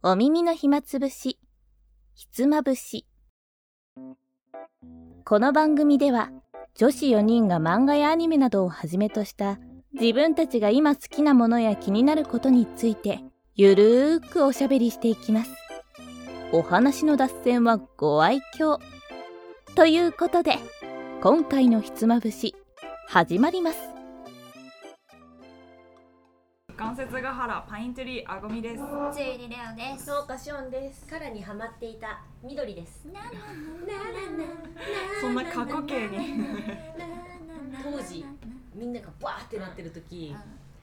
[0.00, 1.40] お耳の暇つぶし、
[2.14, 3.04] ひつまぶし。
[5.24, 6.30] この番組では、
[6.76, 9.58] 女子4人が漫画やアニメなどをはじめとした
[9.92, 13.18] 自分たちが今好きなものや気になることについて、
[13.56, 15.50] ゆるーくおしゃべりしていきます。
[16.52, 18.78] お話の脱線はご愛嬌。
[19.74, 20.58] ということで、
[21.22, 22.54] 今回のひつまぶし、
[23.08, 23.97] 始まります。
[26.78, 28.82] 関節ヶ原パイントリーあごみです。
[29.12, 30.06] つゆりレオです。
[30.06, 31.04] そうかしおんです。
[31.08, 33.04] カラにハマっていた緑です。
[33.06, 33.30] なな
[35.20, 36.44] そんな過去形に。
[37.82, 38.24] 当時
[38.76, 40.36] みんながバーってなってる時、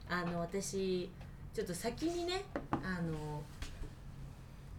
[0.06, 1.08] あの私
[1.54, 3.42] ちょっと先にねあの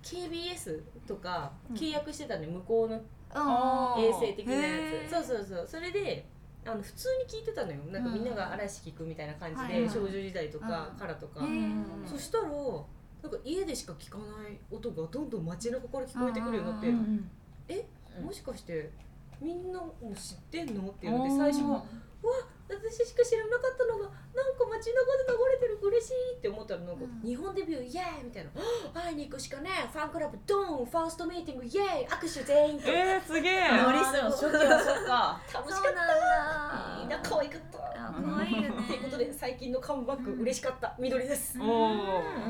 [0.04, 2.96] KBS とか契約してたね、向こうの
[4.00, 4.62] 衛星的なや
[5.10, 5.12] つ。
[5.12, 5.68] そうそうそう。
[5.68, 6.28] それで。
[6.68, 7.78] あの普通に聞いてたのよ。
[7.92, 9.90] なんかみんなが嵐聞くみたいな感じで、はいはい。
[9.90, 11.00] 少女時代とか、うん。
[11.00, 12.52] カラとか、うんそしたらなん
[13.32, 17.30] か家でしか聞かない音がどんどん街中から聞こえてくるようになって、うん
[17.68, 17.86] え
[18.24, 18.92] もしかして
[19.42, 20.90] みんなも知ってんの？
[20.90, 21.84] っていうので最初は
[22.24, 22.34] 「うわ
[22.70, 27.22] 私しか知らなかったのがなんか街中で流れてる嬉しい」って思ったらなんか、うん。
[27.22, 28.52] 日本デビューイエーイみたいな
[28.94, 30.86] 「会いに行くしかねファンクラブドーン。
[30.86, 32.04] ファーストミーティングイエー。
[32.04, 33.62] イ握手全員と」えー、すげえ。
[33.72, 36.98] ノリあー初期はそうか楽しかった。
[37.00, 37.30] みんなだ。
[37.30, 37.78] 可愛かった。
[37.78, 38.88] あ可愛いよね。
[38.88, 40.94] ということで最近のカムバック嬉しかった。
[41.00, 41.58] 緑です。
[41.60, 41.90] おお。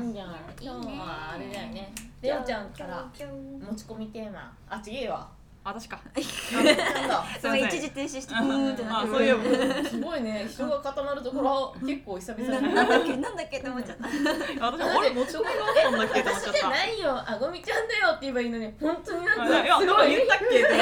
[0.00, 0.12] いいん。
[0.12, 0.74] じゃないいいね。
[0.74, 1.92] 今日はあれだよね。
[2.20, 4.52] レオちゃんから持ち込みテーマ。
[4.68, 5.30] あ違えわ
[5.64, 6.00] 私か。
[6.08, 14.04] あなんだそう一時停止してブーンってなってあそういえばすごいね人が固まるところ結構久々に なんだっけなんだっけって思っちゃった。
[14.06, 16.70] 私 あれ持ち込みがあったんだっけと思っちゃっ私じゃた。
[16.70, 20.62] ないよあごみちゃんだよって言えばいいのに本当になんあいやかすごい言ったっけ？
[20.64, 20.72] 私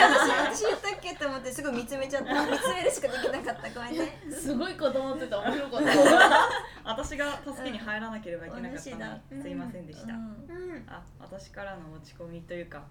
[0.55, 2.47] 私言ったっけって思ってすごい見つめちゃった。
[2.47, 4.21] 見つめるしかできなかったごめんね。
[4.31, 6.51] すごい固まってた面白かった
[6.85, 10.13] 私が助けに入らなければいけなかったのにすいませんでした。
[10.13, 12.83] うんあ、私からの持ち込みというか、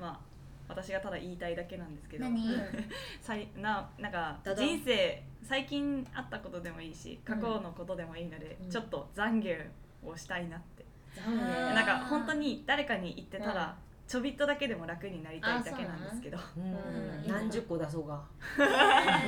[0.00, 0.35] まあ
[0.68, 2.24] 私がただ言いたいだけなんですけど。
[2.24, 2.40] 何？
[3.20, 8.70] さいななんか人生最近あったことでもいいし過去のことでもいいので、うん。
[8.70, 9.68] ちょっと懺悔
[10.04, 10.84] をしたいなって、
[11.14, 11.46] 残念。
[11.46, 13.54] あーなんか本当に誰かに言ってたうん。
[13.54, 13.76] ら、
[14.06, 16.38] ちょびっとだけでも楽になりたいだけなんですけど。
[16.56, 16.64] うん。
[16.64, 18.22] うん何十個出そうが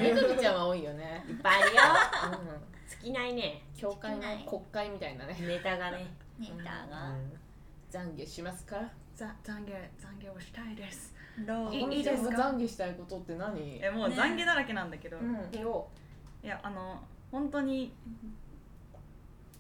[0.00, 1.24] みどりちゃんは多いよね。
[1.28, 1.82] いっぱいあるよ、
[2.52, 3.62] うん、尽きないね。
[3.76, 5.36] 教会の国会みたいなね。
[5.40, 6.06] ネタがね。
[6.38, 7.14] ネタが。
[7.90, 8.76] 懺悔しますか？
[9.14, 11.12] ざ懺悔懺悔をしたいです
[11.72, 13.80] いいごみちゃんが懺悔したいことって何？
[13.82, 14.16] えもうね。
[14.16, 15.60] 懺悔だらけなんだけど、うん。
[15.60, 15.86] よ
[16.42, 17.00] いやあの
[17.30, 17.92] 本当に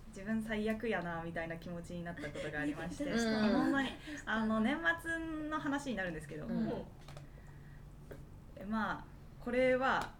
[0.08, 3.52] 自分最悪やなみたいな気持ちになったことがありまして、うん。
[3.52, 3.88] 本当に
[4.26, 6.72] あの年末の話になるんですけど、うん。
[8.56, 9.04] えまあ
[9.44, 10.10] これは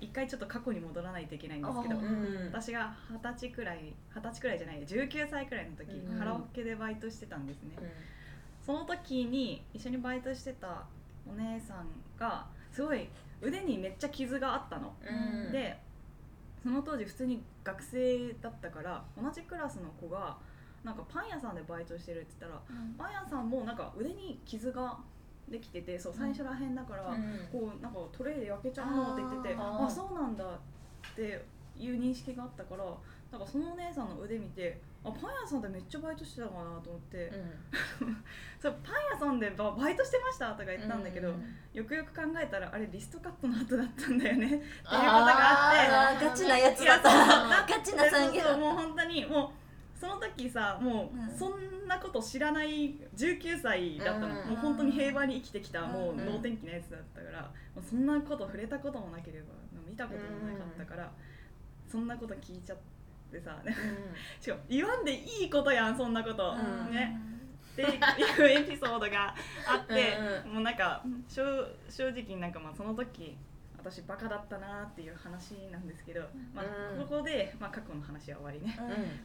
[0.00, 1.94] 一回ちょっと過去に戻らないといけないんですけど。
[1.96, 7.70] あうん私が二十歳くらい二十歳くらいじゃない19歳くらいの時、うんカラオケでバイトしてたんですね、
[8.68, 10.84] その時に一緒にバイトしてた
[11.26, 11.86] お姉さん
[12.20, 13.08] がすごい
[13.40, 15.50] 腕にめっちゃ傷があったの、うん。
[15.50, 15.74] で
[16.62, 20.36] その当時普通に学生だったから同じクラスの子が
[20.84, 22.62] なんかパン屋さんでバイトしてるって言ったら
[22.98, 24.98] パン屋さんもなんか腕に傷が
[25.50, 27.04] できててそう最初らへんだから、
[27.50, 29.14] こうなんかトレイで焼けちゃうの？
[29.14, 29.86] って言っててあー。
[29.86, 31.22] あそうなんだって
[31.78, 32.84] いう認識があったから
[33.30, 37.30] なんかそのお姉さんの腕見てあパン屋さんでめっちゃバイトしてたかなと思って、
[38.60, 41.32] そうパン屋さんでババイトしてましたとか言ったんだけど、
[41.72, 44.46] よくよく考えたらあれリストカットの後だったんだよね。
[44.46, 46.24] っていうことがあって。
[46.24, 47.08] ガチなやつだった。
[47.68, 51.28] ガチな懺悔だっそうもう本当にもうその時さもうん。
[51.28, 54.48] うそんなこと知らない19歳だったの、うん。
[54.48, 59.46] もう本当に平和に生きてきたもううん能天気なやつだったから、もうそんなこと触れたこともなければ
[59.86, 61.12] 見たこともなかったから、
[61.86, 62.97] そんなこと聞いちゃって
[63.40, 63.58] さ
[64.40, 66.62] しかも言わんでいいことやんそんなこと、た。
[66.90, 67.20] ね。
[67.72, 69.34] っていうエピソードが
[69.66, 71.42] あってうんもうなんか正
[71.88, 73.36] 正直なんかまあその時
[73.78, 76.22] 私バカだったなっていう話なんですけど、
[76.52, 78.76] まあうんここで、まあ、過去の話は終わりね。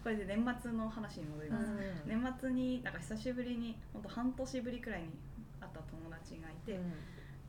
[0.03, 1.73] これで年末の話に戻ります、
[2.05, 5.07] 年末になんか久しぶりに本当半年ぶりくらいに
[5.59, 6.79] 会った友達がいて、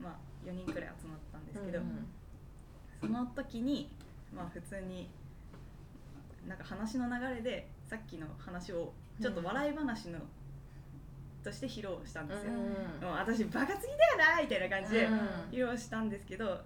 [0.01, 1.81] まあ、4人くらい集まったんですけど、
[3.01, 3.91] その時に
[4.35, 5.11] まあ普通に
[6.49, 10.19] なんか話の流れでさっきの話をちょっと笑い話の、
[11.43, 15.09] として披露したんですよ、もう私バカすぎだよなみたいな感じで
[15.51, 16.61] 披露したんですけど、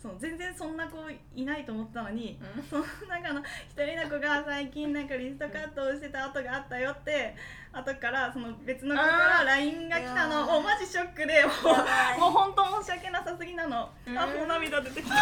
[0.00, 0.98] その全然そんな子
[1.34, 2.38] いないと思ったのに、
[2.68, 7.34] その中の一人の子が最近なんかリストカットをしてた跡があったよって
[7.72, 10.40] 後からその別の子から LINE が来たの。
[10.40, 15.16] あーもうマジショックでもうもう本当申し訳なさすぎなの、あもう涙出てきた。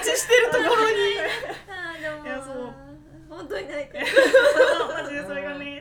[0.00, 0.96] 設置してるところに。
[2.24, 2.72] いやそう。
[3.28, 3.86] 本当に泣い。
[3.92, 5.72] マジでそれがね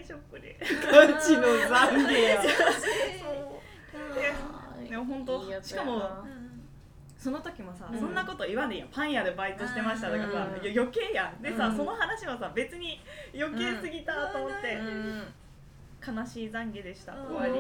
[0.92, 2.42] ガチの懺悔や
[5.12, 6.02] 本当しかも
[7.18, 8.00] その時もさ、うん。
[8.00, 10.72] そんなこと言わねえよパン屋でバイトしてましたとかさ、うん。
[10.72, 11.42] 余計やん。
[11.42, 11.78] でさ、うん。
[11.78, 13.00] その話もさ別に
[13.36, 15.24] 余計すぎたと思って、うん
[16.06, 17.36] 悲しい懺悔でした、うん。
[17.36, 17.54] 終わり。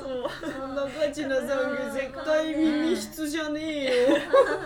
[0.00, 0.52] そう。
[0.52, 4.16] そんなガチな懺悔絶対耳質じゃねえよ。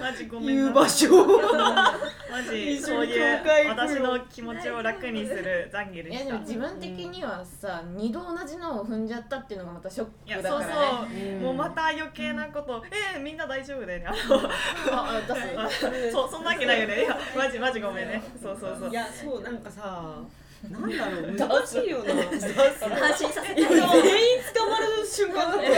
[0.01, 1.09] マジごめん言うな場所。
[2.31, 11.41] マジそういう私の気持ちを楽にする懺悔でいやしたでも自分的にはさ二度同じのを踏んじゃったっていうのがまたショいやックだそうからそう、ねう。
[11.41, 11.43] ん。
[11.43, 12.85] もうまた余計なこと、
[13.15, 14.07] えー、みんな大丈夫だよね。
[14.09, 14.37] あの
[14.99, 17.01] ああ出すそうそんなわけないよね。
[17.01, 18.23] いやマジマジごめんね。
[18.43, 18.91] そうそうそう。
[18.91, 20.19] いやそうなんかさ
[20.71, 22.15] なんだろう難しいよな。
[22.15, 23.83] 安心させたい全員
[24.55, 25.67] 捕まる瞬間だった。
[25.67, 25.73] よ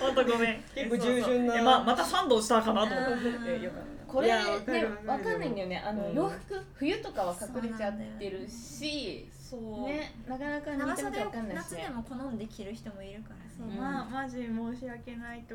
[0.00, 0.62] 本当ごめん。
[0.74, 1.58] 結構従順な。
[1.58, 3.28] えままた賛同したかなと思って。
[3.48, 4.12] えよかった。
[4.12, 4.98] これねる。
[5.06, 5.82] わかんないんだよね。
[5.84, 6.14] あのうん。
[6.14, 9.88] 洋服冬とかは隠れちゃってるしそう。
[9.88, 10.14] ね。
[10.28, 15.54] なかなか見長袖をてみてわかんないし夏でねも好んで着る人もいるからそうねまあマジ申し訳ないと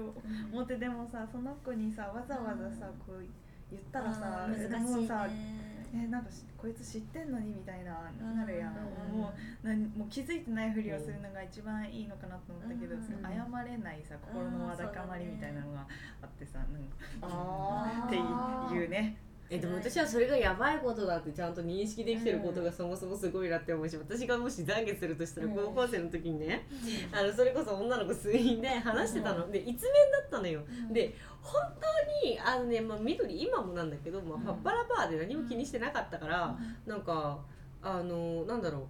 [0.51, 0.75] 思って。
[0.77, 3.25] でもさその子にさわざわざさこう
[3.69, 8.75] 言ったらさ難しいもうさねえなんかしこいつ知ってんのにみたいなうんなるやん、
[9.11, 9.33] うんも
[9.63, 15.87] うなんもう気づいてないふりをするのが一番いいのかなと思ったけど、うん謝れないさ心のわだかまりみたいなのが
[16.21, 19.17] あってさ、なんかあーっていうね
[19.53, 25.55] えでも私はそれがやばいことだってちゃんと認識できてることがそもそもすごいなって思うし私がもし懺悔するとしたらうん。
[25.55, 26.65] 高校生の時にね、
[27.11, 29.81] あのそれこそ女の子数人で話してたの、で一面だ
[30.25, 37.37] ったのよ、で本当にあのね、まあ、緑今もなんだけど、まあ、パッパラバーで何も気にしてなかったから、なんか
[37.81, 38.81] あのなんだろう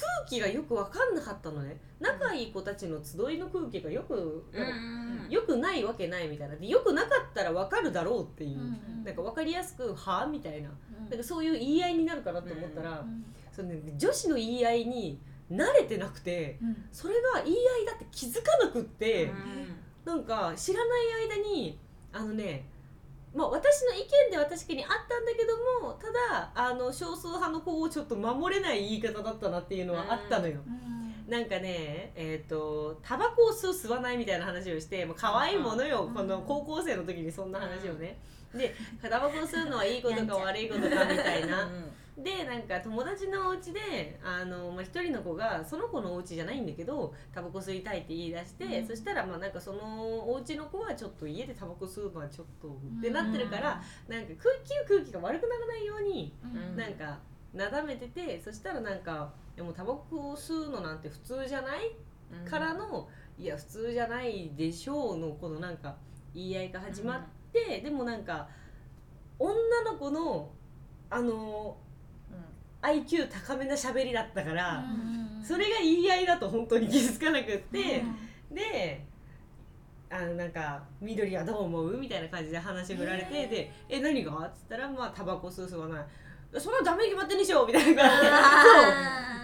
[0.00, 1.78] 空気がよく分かんなかったのね。
[2.00, 4.44] 仲いい子たちの集いの空気がよく、
[5.28, 6.56] よくないわけないみたいな。
[6.56, 8.58] でよくなかったら分かるだろうっていう、
[9.04, 10.70] なんか分かりやすく「はあ?」みたいな。
[11.10, 13.04] なんかそういう言い合いになるかなと思ったら、
[13.52, 15.20] そのね、女子の言い合いに
[15.50, 16.58] 慣れてなくて
[16.92, 19.32] それが言い合いだって気づかなくって、
[20.04, 21.78] なんか知らない間に
[22.12, 22.66] あのね
[23.34, 30.60] まあ私の意見では確かにあったんだけどもただあの少数派の子をちょっと守れない言い方だったなっていうのはあったのよ。
[31.28, 38.18] なんかねえっ、とタバコを吸う吸わないみたいな話をしてもう可愛いものよ、うんこの高校生の時にそんな話をね。
[38.52, 41.70] でタバコを吸うのはいいことか悪いことかみたいな。
[42.22, 48.86] でなんか友達のお家であの、まあ、一人の子がその子のお家じゃないんだけどタバコ吸いたいって言い出して、うん。
[48.86, 56.76] そしたらまあなんかそのお家の子はちょっと家でタバコ吸うのはちょっとってなってるから、なんか空気空気が悪くならないように、うん。
[56.76, 57.18] なんか
[57.54, 61.96] なだめててそしたらなんか「でもタバコを吸うのなんて普通じゃない?」
[62.48, 63.08] からの
[63.38, 65.96] 「いや普通じゃないでしょう」のこのなんか
[66.32, 68.48] 言い合いが始まって、でもなんか
[69.38, 70.50] 女の子の
[71.08, 71.76] あの
[72.82, 74.84] IQ 高めな喋りだったから、
[75.42, 78.02] それが言い合いだと本当に気づかなくって、
[78.50, 79.04] で
[80.10, 86.04] あのなんか「緑はどう思う?」みたいな感じで話振られて、で「え何が?」っつったら「まあタバコ吸う吸わない」
[86.58, 88.34] そんなダメに決まってんでしょみたいな感じで「そう。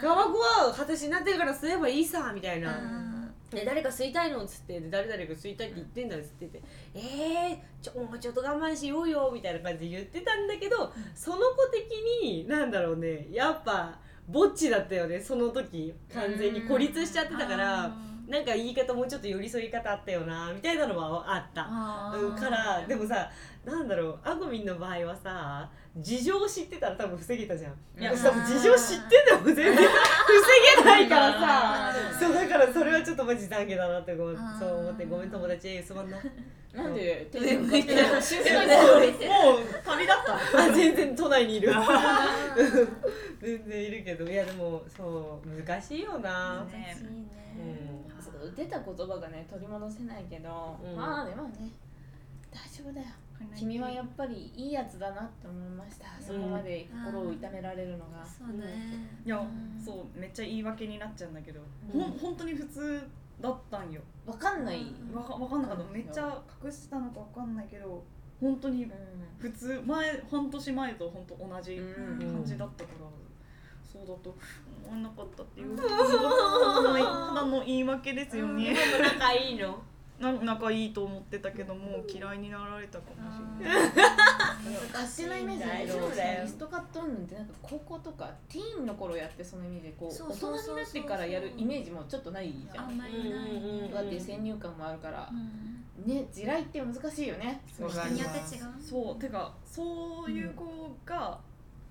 [0.01, 3.06] タバコは私になってるから吸えばいいさ」みたいな。
[3.51, 4.43] で誰か吸いたいの？
[4.43, 6.63] っつってで誰々が吸いたいって言ってんだっつってて
[6.95, 11.91] 「えー、ちょもうちょっと我慢しようよ」みたいな感じで言ってたんだけど、その子的
[12.23, 13.99] になんだろうねやっぱ
[14.29, 17.97] ぼっちだったよねその時完全に孤立しちゃってたから。
[18.27, 21.63] なんか言い方もうちょっと寄り添い方あったよなみたいなのはあった。
[22.19, 23.31] うんからでもさ
[23.67, 27.73] なんだろうあごみんの場合はさ事情を知ってたら多分防げたじゃん。
[28.01, 28.15] いや。
[28.15, 29.75] 私多分事情知ってても全然。
[29.75, 29.83] 防
[30.79, 31.93] げないからさ。
[32.21, 34.37] そうだからそれはちょっとマジ懺悔だなってごそう
[34.81, 36.19] 思ってごめん友達すまんな。
[36.75, 40.17] なんで手上向いてるもう旅立っ
[40.53, 40.63] た？
[40.63, 41.73] あ全然都内にいる。
[43.41, 44.31] 全然いるけど。
[44.31, 46.63] いやでもそう難しいよな。
[46.71, 48.05] 難しいね。
[48.43, 48.55] うん。
[48.55, 50.97] 出た言葉がね取り戻せないけど、うん。
[50.97, 51.71] まあでもね
[52.57, 53.07] 大丈夫だよ。
[53.55, 56.07] 君はやっぱりいいやつだなって思いました。
[56.19, 58.65] そこまで心を痛められるのが、そうね。
[59.27, 61.61] いやうんそうめっちゃ言い訳になっちゃうんだけど、
[61.93, 62.01] うん。
[62.01, 63.07] ほん本当に普通
[63.41, 64.01] だったんよ。
[64.25, 65.93] わかんない、わかわかんなかった。
[65.93, 68.03] めっちゃ隠したのかわかんないけど
[68.41, 68.91] 本当に
[69.39, 72.19] 普通前半年前と本当同じうん。
[72.19, 73.07] 感じだったから、
[73.85, 74.35] そうだと
[74.83, 75.77] 思わなかったっていう。
[75.77, 79.79] ただの言い訳ですよね、仲いいの
[80.19, 83.83] な仲いいと思ってたけどもう嫌いになられたかもしれない。
[84.93, 86.43] 勝手なイメージだけど大丈夫だよ。
[86.43, 92.85] リストカット云々ってなんか高校とかティーンの頃やってそのイメージでこう大人になってからやるイメージもちょっとないじゃん。
[92.87, 93.53] あんまりない。
[93.53, 95.29] ねだって先入観もあるから。
[95.31, 96.07] うん。
[96.07, 97.61] ね地雷って難しいよね。
[97.67, 98.63] 人によって違う。
[98.81, 99.21] そう。
[99.21, 100.65] てかそういう子
[101.05, 101.39] が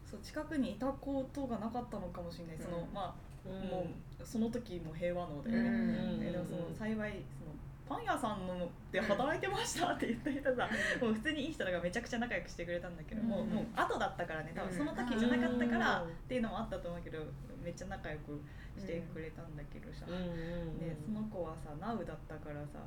[0.10, 3.16] そう近くにいたことがなかったのかもしれない、そのま
[3.46, 3.88] あ、も
[4.22, 7.52] うその時も平和のだよね、えでもその幸いその
[7.88, 10.68] パン屋さんので働いてましたって言った人さ、
[11.02, 17.20] もう普通にいい人らがめちゃくちゃ仲良くしてくれたんだけども、もう後だったからね多分その時じゃなかったからっていうのもあったと思うけど
[17.64, 18.42] めっちゃ仲良く
[18.78, 22.80] してくれたんだけどさ、でその子はさナウだったからさ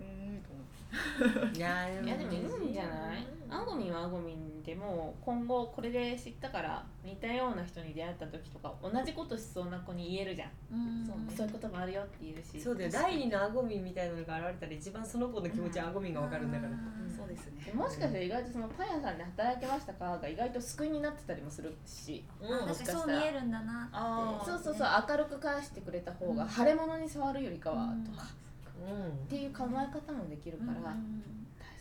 [0.00, 1.58] うんと思って。
[1.58, 3.26] いやでもいいんじゃない？
[3.50, 12.60] あごみんはあごみんでも今後これで知ったから似たような人に出会った時とか同じことしそうな子に言えるじゃん、うん、そうね、そういうこともあるよって言うし。
[12.60, 12.90] そうだよ。
[12.90, 16.72] 第二のあごみんみたいなのが現れたら一番その子の気持ちあごみんが分かるんだから、
[17.16, 17.72] そうですね。
[17.72, 24.50] もしかしたら意外とそのパン屋さんで働いてましたかが意外と救いになってたりもするし、うん、もしかそう見えるんだなって。
[24.50, 30.82] そうそうそう明るく返してくれた方が腫れ物に触るよりかはとか、っていう考え方もできるから、大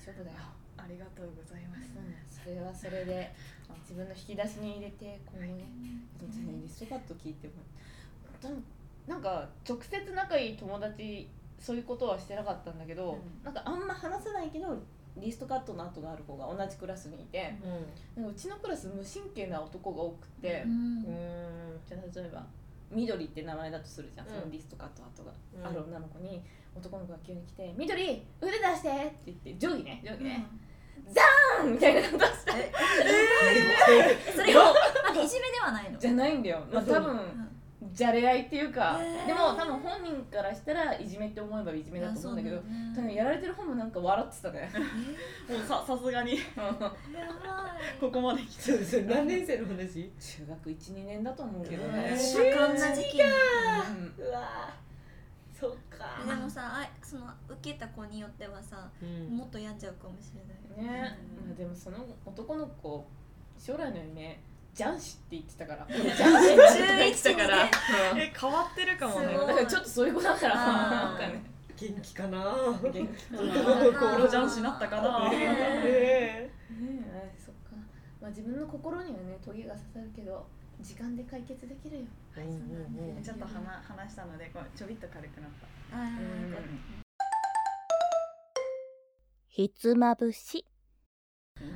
[0.06, 0.38] 丈夫だよ。
[0.78, 1.78] ありがとうございま
[2.30, 3.34] す、それはそれで
[3.82, 5.66] 自分の引き出しに入れて今後ね、
[6.64, 7.54] リストカット聞いても。
[9.08, 11.30] なんか直接仲いい友達
[11.60, 14.78] そういうことはしてなかったんだけど、うん、なんかあんま話せないけど
[15.18, 17.56] リストカットの後がある子が同じクラスにいて、
[18.18, 21.02] うん、うちのクラス無神経な男が多くて、うん、
[21.88, 22.46] じゃあ例えば
[22.92, 25.32] 緑って名前だとするじゃん、そのリストカット後が
[25.68, 26.44] ある女の子に
[26.76, 30.02] 男の子が急に来て「緑腕出して!」って言って定規ね。
[30.04, 30.46] 定規ね、
[31.08, 31.26] ザー
[31.64, 32.72] ンみたいなことしてえ
[34.28, 34.62] えー、それも
[35.24, 35.98] いじめではないの？
[35.98, 37.20] じゃないんだよ、まあ、多分、
[37.92, 42.58] じゃれ合いっていうか、でも多分本人からしたらいじめって思えばいじめだと思うんだけど、
[42.96, 44.70] 多分やられてる方もなんか笑ってたね。
[45.50, 46.38] もうささすがに。
[48.00, 50.12] ここまで来てる何年生の話？
[50.20, 52.18] 中学12年だと思うけどね。
[52.18, 54.74] 多感な時期に、うわ
[55.58, 56.22] そっか。
[56.28, 58.90] でもさあその受けた子によってはさ、
[59.30, 61.18] もっと病んじゃうかもしれないね、
[61.48, 63.08] まあ、でもその男の子
[63.58, 64.40] 将来の夢
[64.76, 65.88] 雀士って言ってたから。
[65.88, 67.64] 雀士って言ってたから。
[68.22, 69.34] え変わってるかもね。
[69.34, 70.56] だからちょっとそういう子だから。
[70.56, 71.42] なんかね。
[71.78, 72.56] 元気かな。
[72.82, 73.02] 元気
[73.32, 75.30] 心雀士になったかな。
[75.32, 76.50] え。
[76.70, 77.36] え。
[77.38, 77.72] そっか。
[78.22, 80.46] まあ自分の心にはねトゲが刺さるけど
[80.82, 82.06] 時間で解決できるよ。
[82.36, 83.54] はい、ちょっと話
[83.88, 85.52] 話したのでこちょびっと軽くなっ
[85.90, 87.05] た
[89.56, 90.66] ひつまぶし。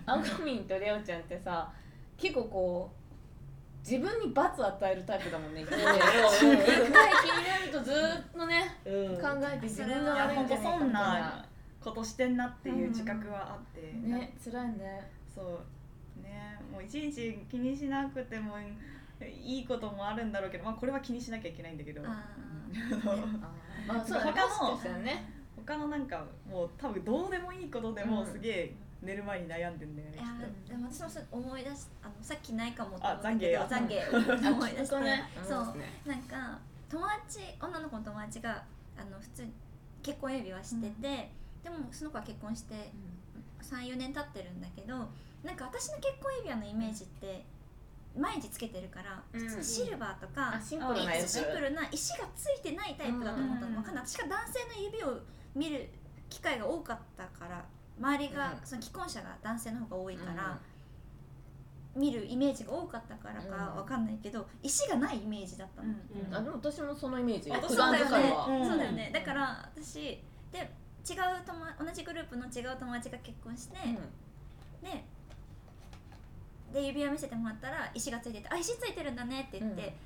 [0.05, 1.71] あごみんとレオちゃんってさ
[2.17, 5.61] 結構こう自分に罰を与えるタイプだもんね。
[5.63, 11.45] 一回気になるとずっとね、うん、考えて自分が悪いんじゃないかそんな
[11.79, 15.09] ことしてんなっていう自覚はあって、うん、ね辛いね。
[15.33, 16.21] そう。
[16.21, 18.57] ねもういちいち気にしなくても
[19.21, 22.01] いいこともあるんだろうけど、まあ、これは気にしなきゃいけないんだけど。
[22.05, 22.27] あ
[23.87, 25.38] まあそう他の、ね、
[25.69, 30.25] 他のなんかもう多分どうでもいいことでもすげえ、寝る前に悩んでんだよねいや
[30.67, 36.09] でも私も思い出しあのさっきないかもと思ったけど懺悔思 い出して、ね、そう。
[36.09, 36.59] なんか
[36.89, 38.63] 友達女の子の友達が
[38.97, 39.47] あの普通
[40.01, 41.31] 結婚指輪してて、
[41.63, 42.91] うん、でもその子は結婚して
[43.61, 44.97] 34年経ってるんだけど
[45.43, 47.45] なんか私の結婚指輪のイメージって
[48.17, 54.03] 毎日つけてるから、普通シルバーとか、シンプルなシンプルな石がついてないタイプだと思ったの、分かんない。
[54.03, 55.21] 私が男性の指を
[55.55, 55.89] 見る
[56.29, 57.65] 機会が多かったから
[57.99, 60.59] 周りが、その既婚者が男性の方が多いから、
[61.95, 65.93] 見るイメージが多かったからかわかんないけど、石がないイメージだったの、
[66.37, 67.49] あでも私もそのイメージ。
[67.49, 68.33] そうだよね、
[68.65, 69.11] そうだよね。
[69.13, 73.77] だから私で違う友同じグループの違う友達が結婚して、
[74.81, 75.03] で
[76.71, 79.97] で指輪見せてもらったら石がついてて「あ石ついてるんだね」って言って、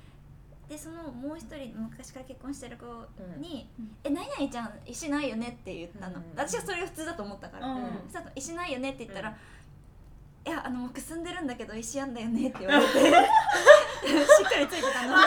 [0.68, 2.86] でそのもう一人昔から結婚してる子
[3.38, 7.88] に「うん、え何々ちゃん石ないよね」って言ったの、うん、私はそれが普通だと思ったから、うん、
[8.34, 9.36] 石ないよねって言ったら
[10.46, 12.92] 「いやあのくすんでるんだけど石あんだよね」って言われて。
[14.04, 15.16] しっかりついてたの。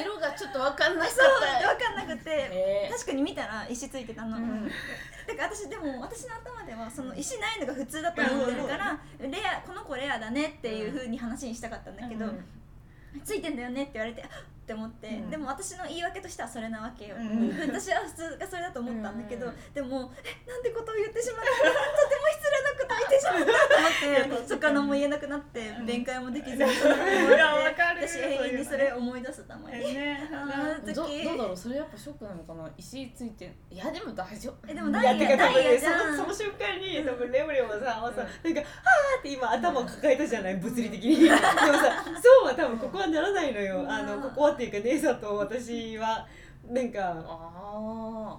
[0.00, 4.38] 色がちょっと分かんなくて分かんなくて、確かに見たら石ついてたの、
[5.26, 12.26] だから私でも私の頭ではその石ないのが普通だと思ってるから、レアこの子レアだねっていうふうに話にしたかったんだけど、
[13.24, 14.24] ついてんだよねって言われて
[14.70, 26.70] って思って、うん、でも私の言い訳としてはそれなわけよ、うん、 私は普通がそれだと思ったんだけど、うん、でもえなんてことを言ってしまったとても失礼な ことを言ってしまったと思って魚も言えなくなって弁解もできずに
[28.00, 31.30] 私永遠にそれ思い出すたまに、ね、あの時ど。
[31.30, 32.68] どうだろうそれやっぱショックなのかな？
[32.78, 36.16] 石ついていやでも大丈夫えでもダイヤダイヤじゃん。
[36.16, 37.82] その瞬間に多分レムレもさ、うん、
[38.14, 38.66] さなんか「は
[39.16, 40.56] あ」って今頭を抱えたじゃない？
[40.56, 41.24] 物理的に。
[41.24, 41.44] でもさ
[42.22, 43.84] そうは多分ここはならないのよ。
[43.88, 46.26] あのここはっていうか姉さんと私は
[46.68, 48.38] なんかああ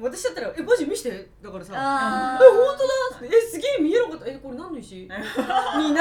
[0.00, 4.26] 私だったら「えマジ見して」だからさ「えあ本当だ」って「えすげえ見えなかった？
[4.26, 4.94] えこれ何の石?
[5.06, 5.18] 」にな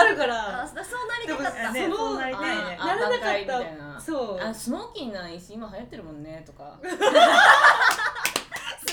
[0.03, 0.83] るかあらそうな
[1.21, 1.71] りたかった。
[1.71, 3.99] ねそのそうなりたいねらなか段階みったたいな。
[3.99, 4.39] そう。
[4.39, 6.77] あスモーキーな石今流行ってるもんねとか。
[6.81, 6.91] 私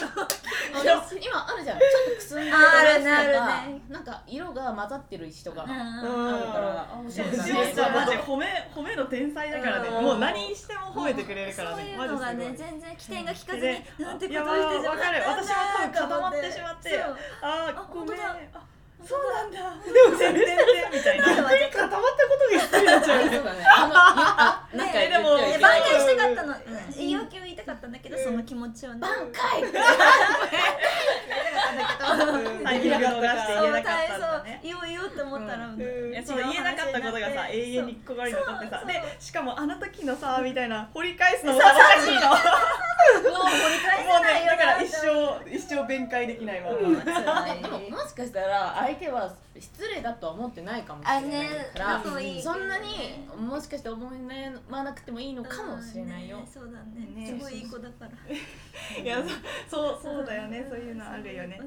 [1.21, 1.79] 今あるじゃん。
[1.79, 3.33] ちょっとくすんでるああるねある
[3.73, 3.83] ね。
[3.89, 6.53] なんか色が混ざってる石とかあるうん。
[6.53, 7.31] からあおしゃマ
[8.07, 9.89] ジ褒め褒めの天才だからね。
[9.89, 10.05] うん。
[10.05, 11.97] もう何しても褒めてくれるからそうね。
[12.57, 17.05] 全然起点が聞かずでになんてことをしてしまったんだ私も多分固まってしまって
[17.43, 18.19] あごめん。
[19.07, 19.33] そう。
[19.33, 19.59] なんだ。
[19.59, 19.65] で
[20.11, 20.59] も全然
[20.93, 21.25] みたいな。
[21.25, 21.77] ちょっと待って。
[21.79, 23.23] 固まったことが失礼になっちゃう。
[23.23, 23.65] そうだね
[24.75, 26.55] なんかねでもえ挽回したかったの。
[26.97, 29.01] 言い訳を言いたかったんだけどその気持ちをね。
[29.01, 29.63] 挽回
[32.65, 34.69] タイミング逃して言えなかったんだねそう。
[34.69, 35.81] 言おう言おうって思ったら、うん。
[35.81, 38.85] いやそう言えなかったことがさ永遠に心に残ってさ。
[38.87, 42.21] でしかもあの時のさみたいな掘り返すのもさおかしいの。
[42.21, 44.39] ももう掘り返せうな。
[44.39, 46.99] いよねだから一生一生弁解できないわでもも
[48.07, 52.87] しかしたら相手は失礼だとは思ってないかもしれないからあねそういいそんなに
[53.39, 56.41] もしかして思い悩まなくてもいいのかもしれないよ。
[56.53, 57.09] そうだね。
[57.15, 57.27] ね。
[57.27, 58.11] すごいいい子だから
[59.03, 59.23] いや
[59.69, 60.67] そうそうそうだよね。
[60.69, 61.61] そういうのあるよね。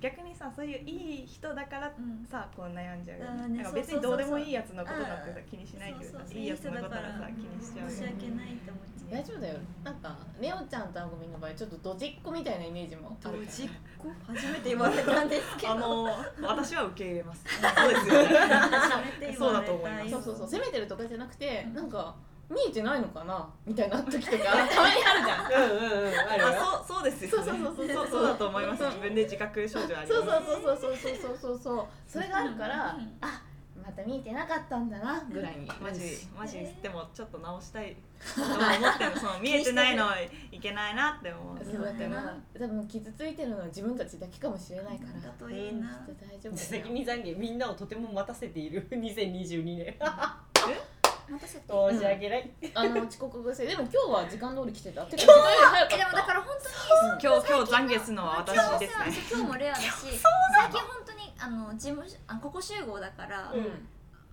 [0.00, 2.24] 逆にさそういういい人だからうん。
[2.26, 3.48] さこう悩んじゃうよね。
[3.48, 9.10] ねなんか別にどうでもいいやつのことなんてさ気にしないけどさそうそういいやつのことはさ気にしちゃう申し訳ないって思っちゃう。
[9.10, 9.54] 大丈夫だよ。
[9.84, 14.08] なんかレオちゃんとあごみの場合ちょっとドジっ子みたいなイメージもドジっ子？
[14.26, 15.72] 初めて言われたんですけど。
[15.72, 16.04] あの
[16.42, 17.44] 私は受け入れます。
[17.46, 18.28] そうですよね。
[18.28, 20.10] 初めて言われたそうだと思います。
[20.10, 20.48] そうそうそう。
[20.48, 22.16] 責めてるとかじゃなくてなんか
[22.48, 25.62] 見えてないのかなみたいな時とかたまにあるじゃん。
[25.62, 26.48] うんうんうんあるよ。
[26.48, 27.36] あそうそうですよね。
[27.36, 28.08] そうそうそうそうそう。
[28.10, 28.84] そうだと思います。
[28.84, 31.86] 自分で自覚症状ありそうますそうそうそうそうそうそうそう。
[32.06, 33.42] それがあるからうんうんあ
[33.84, 35.66] また見えてなかったんだなぐらいに。
[35.80, 36.00] マジ
[36.36, 37.96] マジでもちょっと直したい。
[38.36, 40.06] 思ってるその見えてないの
[40.50, 41.64] いけないなって思う。
[41.64, 45.20] そうだから多分傷ついてるのは自分たちだけかもしれないから。
[45.20, 45.88] だといいな。
[46.06, 48.86] きっと大丈夫だ 責よ任懺悔みんなをとても待たせている。
[48.90, 49.94] 2022年
[51.28, 51.64] 待たせて。
[51.66, 52.50] 申し訳ない。
[52.74, 53.66] あの遅刻癖。
[53.66, 55.04] でも今日は時間通り来てた。
[55.06, 55.94] てか時間より早かった。
[55.94, 59.26] えでもだから本当に今日今日懺悔するのは私ですね。
[59.30, 60.10] 今日もレアだし最
[60.70, 63.88] 近本当にあの事務所あここ集合だから、うん。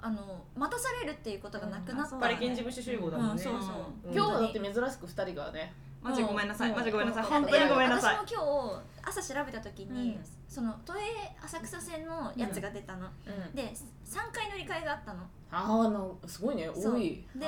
[0.06, 2.19] あの待たされるっていうことがなくなった、う。
[2.19, 3.32] んパリケン事務所集合だもんね。
[3.34, 4.10] うんそうそう。
[4.10, 4.13] うん。
[4.13, 6.69] 今日はだって珍しく二人がねマジごめんなさい。
[6.69, 6.75] うん。
[6.75, 7.23] マジごめんなさい。
[7.23, 7.29] うん。
[7.29, 8.15] 本当にごめんなさい。
[8.15, 10.25] 私も今日朝調べた時に、うん。
[10.47, 10.99] その都営
[11.43, 13.55] 浅草線のやつが出たの、うん。
[13.55, 13.73] で
[14.05, 15.23] 3回乗り換えがあったの。
[15.55, 15.91] あ
[16.23, 16.69] あすごいね。
[16.69, 17.25] 多い。
[17.35, 17.47] で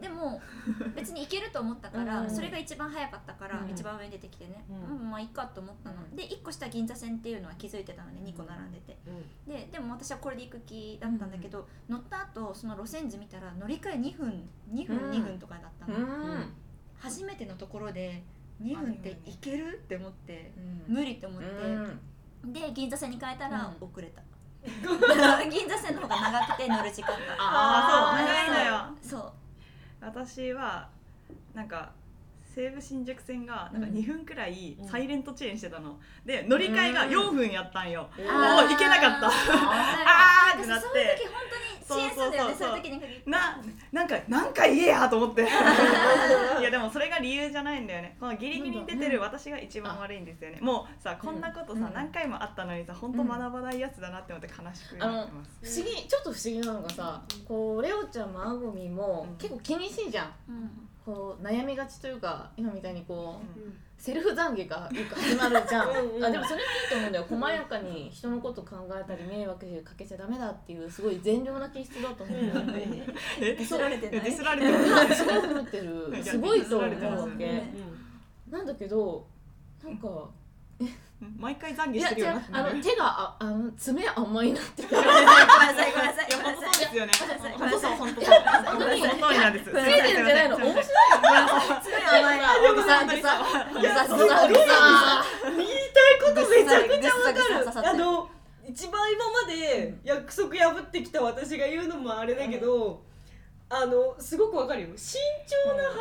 [0.00, 0.40] でも
[0.94, 4.98] 別に行けると思ったから、うんそれが一番早かったから、うん一番上に出てきてね、うん。
[5.00, 6.16] うんまあいいかと思ったの、うん。
[6.16, 8.98] で1個下銀座線っていうのは気づいてたので2個並んでて。
[9.46, 15.10] ででも私はこれで行く気だったんだけど、乗った後その路線図見たら乗り換え2分2分、うん。
[15.12, 16.52] 2分とかだったうの、ん
[17.04, 18.22] 初めてのところで
[18.62, 20.52] 2分っていけるって思って、
[20.88, 20.94] うん。
[20.94, 21.46] 無理って思って、
[22.46, 23.86] で銀座線に変えたらうん。
[23.86, 24.22] 遅れた、
[25.50, 27.18] 銀座線の方が長くて乗る時間が。
[27.38, 29.32] ああそう長いのよそう。
[30.00, 30.88] 私は
[31.52, 31.92] なんか
[32.54, 33.94] 西武新宿線がなんかうん。
[33.94, 34.88] 2分くらいうん。
[34.88, 36.00] サイレントチェーンしてたの。
[36.24, 38.08] で乗り換えが4分やったんよ。
[38.16, 38.24] うん。
[38.24, 38.34] もう
[38.68, 39.26] 行けなかった。
[39.26, 39.30] あ
[40.54, 40.86] あーってなって。
[40.86, 43.30] そういう時本当にそうそうそうそう。
[43.30, 43.60] な
[43.92, 45.42] なんかなんか言えやと思って。
[46.60, 48.16] いやでもそれが理由じゃないんだよね。
[48.18, 50.58] このギリギリに出てる私が一番悪いんですよね。
[50.60, 51.92] もうさこんなことさうん。
[51.92, 56.08] 何回もあったのにさ本当学ばないやつだなって思って悲しくなってます不思議。
[56.08, 59.36] ちょっと不思議なのがさこうレオちゃんもあごみもうん。
[59.36, 60.34] 結構気にしいじゃん。
[60.48, 63.74] うんこう悩みがちというか今みたいにこううん。
[63.96, 65.88] セルフ懺悔がよく始まるじゃん。
[65.88, 67.24] うんうんあでもそれもいいと思うんだよ。
[67.26, 73.06] 細やかに人のこと考えたり迷惑かけちゃダメだっていうすごい善良な気質だと思うんだよね。
[73.40, 73.54] え？
[73.54, 74.20] ディスられてない。
[74.20, 76.24] ディスられてるすごい 思ってる。
[76.24, 77.46] すごいと思うわけ。
[77.46, 77.72] ね。
[78.50, 79.26] なんだけど
[79.82, 80.28] なんか
[81.20, 86.28] 毎回懺悔してるよなあの手がああの爪甘いなってごめんなさいごめんなさい。
[86.30, 86.68] ごめんな本さい。
[86.68, 87.06] 当そうですよ。
[87.06, 87.96] ね本当ごめんなさい。
[87.96, 89.72] 本当本当本当になんですつい。
[89.72, 90.48] てるんじゃない。
[90.48, 90.84] の面白い。
[90.84, 92.02] 強い。
[92.04, 92.38] 甘い。
[92.74, 93.24] ぐさぐさ
[93.72, 94.48] ぐさぐさ
[95.46, 95.68] 言い。
[95.94, 96.14] たい。
[96.20, 98.28] ことめちゃくちゃわかるあの
[98.68, 103.02] 一番今まで約束破ってきた私が言うのもあれだけど、
[103.70, 104.88] あのすごくわかるよ。
[104.94, 105.20] 慎
[105.66, 105.98] 重なはず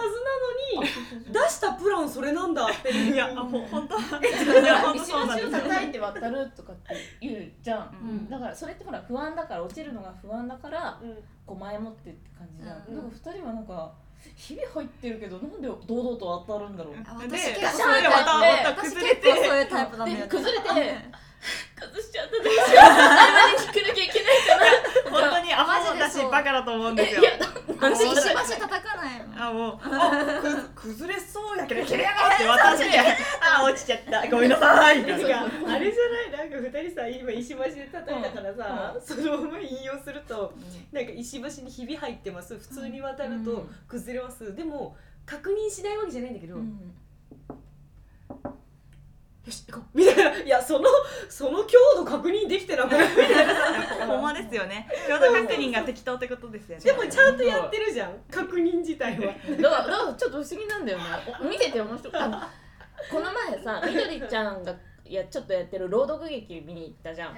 [0.75, 3.13] なのに、出したプランそれなんだっていう。
[3.15, 8.29] いやほ本当いや本当石そうなんです橋を叩いて渡るとかって言うじゃん、うん。
[8.29, 11.17] だからそれってほら不安だから落ちるのが不安だからうん。
[11.45, 12.95] こう前もってって感じじゃん、うん。
[12.95, 13.93] なんか二人はなんか
[14.35, 19.21] ひび入ってるけどなんで堂々と当たるんだろう、あで私結構それでまたまた私崩れて。
[19.21, 20.23] 結構そういうタイプなんだよね。
[20.23, 20.63] で崩れて。
[21.75, 22.31] 崩しちゃった。
[22.31, 22.87] どうしよう謝
[23.51, 24.63] りに来なきゃいけないかな
[25.13, 27.21] 本当にアホだしバカだと思うんですよ。
[27.79, 28.21] 私石橋
[28.59, 29.41] 叩かないもん。
[29.41, 30.41] あもうあ
[30.75, 32.97] く崩れそうやけど切れやがって私。
[32.97, 34.27] あ落ちちゃった。
[34.29, 35.03] ごめんなさい。
[35.03, 35.51] あれじゃない？
[36.31, 40.53] なんか二人さ今石橋で叩いたからさ、そのまま引用すると、
[40.91, 42.57] なんか石橋にひび入ってます。
[42.57, 44.95] 普通に渡ると崩れます、でも
[45.25, 46.57] 確認しないわけじゃないんだけど、
[49.45, 49.97] よし行こう。
[49.97, 50.37] みたいな。
[50.39, 50.89] いやその
[51.27, 53.09] その強度確認できてなくない？
[53.09, 54.07] みたいな。
[54.07, 54.87] ほんまですよね。
[55.07, 56.83] 強度確認が適当ってことですよね。
[56.83, 58.13] でもちゃんとやってるじゃん。
[58.31, 59.25] 確認自体は。
[59.27, 61.03] だからだからちょっと不思議なんだよね。
[61.41, 62.49] お見てて面白かった
[63.11, 64.73] この前さみどりちゃんが
[65.05, 67.31] いやちょっとやってる朗読劇見に行ったじゃん。
[67.31, 67.37] うん。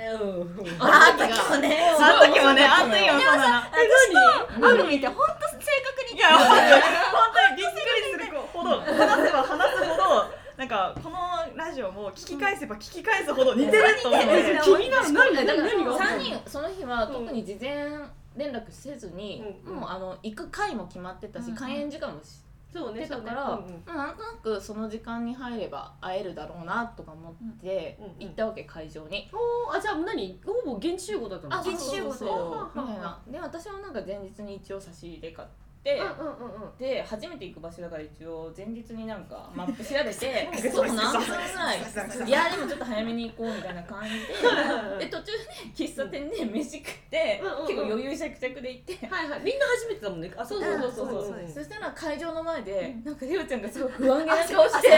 [0.80, 3.66] ああった時もねあの時もねあの時もそうなの。
[3.66, 5.66] 私とアグミって本当正
[5.98, 11.18] 確にいや本当に本当にびっくりするほど話せば話すほどなんかこの
[11.56, 15.12] ラジオも聞き返せば聞き返すほど似てると思って 気になる。
[15.14, 17.88] 何だから何が？3人その日は特に事前
[18.36, 23.82] 連絡せずに、うんもうあの行く回も決まってたし、うん開演時間も知そうねってたから、そうね。
[23.86, 29.30] まあなんとなくその時間に入れば会えるだろうなとか思ってうんうん行ったわけ会場に。
[29.32, 30.42] おーあじゃあ何？
[30.46, 35.54] ほぼ現地集合だった現地集合そうそうみたいなで私はなんか前日に一応差し入れ買って、
[35.94, 36.78] うんうんうんうん。
[36.80, 42.28] で初めて行く場所だから一応前日になんかマップ調べて うんそう何分ぐらい？
[42.28, 44.26] いやでもちょっと早めに行こうみたいな感じで
[45.06, 45.38] で途中で
[45.76, 47.68] 喫茶店で飯食ってうんうんうん。
[47.68, 49.08] 結構余裕しゃくしゃくで行って。
[49.08, 49.40] はいはい。
[49.42, 50.32] みんな初めてだもんね。
[50.36, 50.92] あそうそうそうそう。
[50.96, 54.90] そうそうそうそしたら会場の前で、なんかレオちゃんがすごい不安げな顔して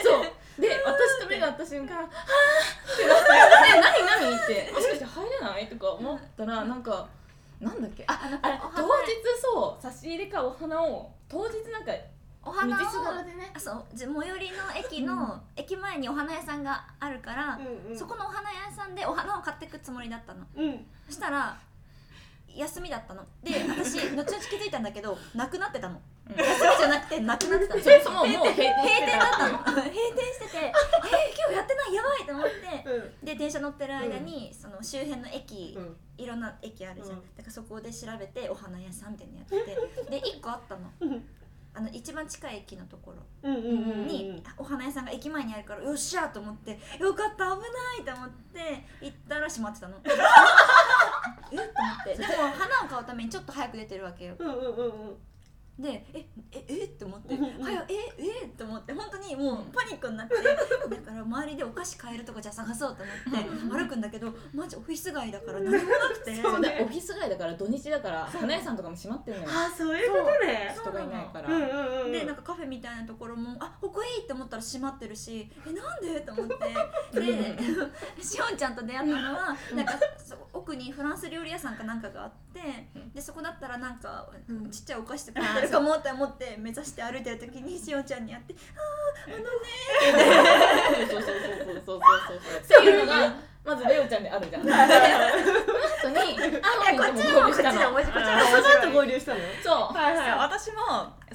[0.00, 2.06] そうで私と目が合った瞬間「はあ!」
[2.94, 3.24] ってなって
[3.76, 4.06] 「え何？
[4.30, 7.06] 何?」って「もしかして入れない?」とか思ったらなんか
[7.60, 8.04] なんだっけ？
[8.06, 13.50] ああ当花日そう差し入れかお花を当日なんか道お花をすがらでね。
[13.54, 17.98] あそうじ最寄りの駅の、駅前にお花屋さんがあるから、うんうん。
[17.98, 20.46] そこのお花屋さんでお花を買ってくつもりだったの。
[20.56, 20.86] うん。
[21.08, 21.58] そしたら
[22.54, 23.24] 休みだったの。
[23.42, 26.36] で私後々気づいたんだけどなくなってたのうん。
[26.36, 27.80] 休みじゃなくてなくなってたの。
[27.82, 29.06] そもそももう閉店。
[29.06, 29.58] だったたの。
[29.58, 30.72] 閉店してて えー、
[31.38, 31.94] 今日やってない？
[31.94, 32.88] やばいと思って。
[32.88, 33.24] うん。
[33.24, 35.96] で電車乗ってる間に、その周辺の駅、うん。
[36.18, 37.36] いろんな駅あるじゃん、うん。
[37.36, 40.04] だからそこで調べてお花屋さんみたいなのやって。
[40.04, 40.90] てで1個あったの。
[41.00, 41.28] うん。
[41.74, 43.50] あの一番近い駅のところ。
[43.50, 49.98] にお花屋さんが駅前にあるからよっしゃと思ってよかった危ないと思って行ったら閉まってたの。
[51.52, 51.56] え？
[51.56, 52.14] っと思って。
[52.14, 54.36] でも花を買うためにちょっと早く出てるわけよ。
[54.38, 55.16] うんうんうんうん
[55.78, 60.42] でえええって思ってはやええって思って本当にもうパニックになってだ
[61.02, 66.34] から周りでお菓子買えるとこじゃ探そうと思って歩くんだけどマジオフィス街だから何もなくて。
[66.40, 69.50] そうだオフィス街だから土日だから花屋さんとかも閉まってるのよ。
[69.52, 70.74] あそういうことね。
[70.80, 71.48] 人がいないから。
[72.10, 76.20] でなんかカフェみたいなところもあここいいって思ったら閉まってるしえなんで？
[76.22, 76.54] と思って。
[77.20, 80.36] でしおんちゃんと出会ったのはなんかそ
[80.66, 82.60] 奥にフランス料理屋さんかなんかがあって
[83.14, 84.70] でそこだったらなんかうん。
[84.70, 92.00] ちっちゃいお菓子とか売ってるかもって思って目指して歩いてる時にしおんちゃんに会って「あーあのねそうそうそうそうそうそう
[92.66, 92.82] そう。
[92.82, 93.32] っていうのが
[93.64, 94.62] まずレオちゃんであるじゃん。
[96.02, 100.76] その後にあこっちの方こっちの方こっちの方その後合流したのそうはいいや私も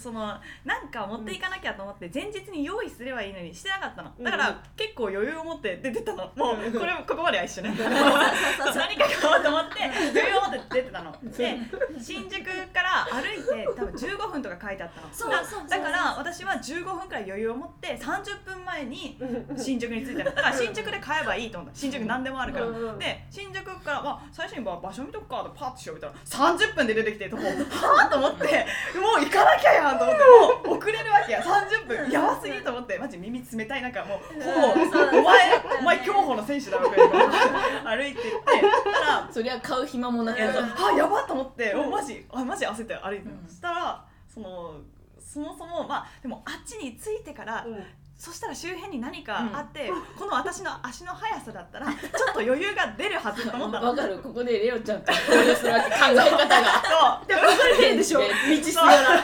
[0.02, 0.22] その
[0.66, 4.12] なんか持っていかなきゃと思って前日に用意すればいいのにしてなかったの。
[4.20, 6.32] だかうんら結構余裕を持って出てたの。
[6.36, 9.84] もうこれここまでは一緒ね 何か買おうと思って
[10.20, 11.16] 余裕を持って出てたの。
[11.24, 11.58] で
[12.02, 15.32] 新宿から歩いて多分15分とか書いてあったの。
[15.32, 19.18] だそうだから私は15分くらい余裕を持って30分前に
[19.58, 20.26] 新宿に着いたの。
[20.26, 21.78] だから新宿で買えばいいと思った。
[21.78, 22.66] 新宿何でもあるから、
[22.98, 28.66] で新宿から、まあ、最初にまあ場所見とくかとパッと調べたら30分で出てきてもうはあと思って
[29.00, 30.24] もう行かなきゃやんと思って
[30.68, 32.10] もう遅れるわけや30分。
[32.10, 32.98] やばすぎと思って。
[32.98, 33.82] マジ耳冷たい。
[33.82, 37.10] なんかもうほぼお前お前競歩の選手だろくらい
[37.98, 38.32] 歩いてって。
[38.94, 41.74] たらそりゃ買う暇もなくいやそうあやばっと思って。
[41.76, 43.30] おマジあマジ焦って歩いて。
[43.30, 44.76] うしたらその
[45.20, 47.66] そもそもまあでもあっちに着いてから、
[48.22, 53.88] そしたら周辺に何かあって、この私の足の速さだったらちょっと余裕が出るはずと思ったの。
[53.90, 54.20] わかる。
[54.20, 55.82] ここでレオちゃんと考え方が。
[56.86, 57.28] そう。
[57.28, 57.42] でも
[57.80, 58.20] 変でしょ？
[58.20, 58.26] 道
[58.64, 59.24] すがら。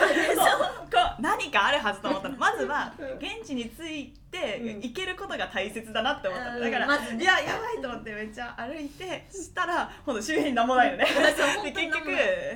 [1.19, 2.37] 何かあるはずと思ったの。
[2.37, 4.26] まずは現地に着いて
[4.61, 4.81] うん。
[4.81, 11.05] 行けることが大切だなって思っただから、いややばいと思ってめっちゃ歩いてしたらほんと周辺に何もないのね。
[11.63, 12.11] で結局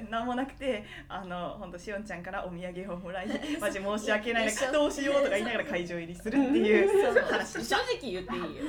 [0.10, 3.28] 何もなくてあのほんとしおんちゃんからお土産をもらい
[3.60, 8.26] マジ申し訳ないなどうしようとか言いながら会場入りするっていう 話正た直言っていいよ。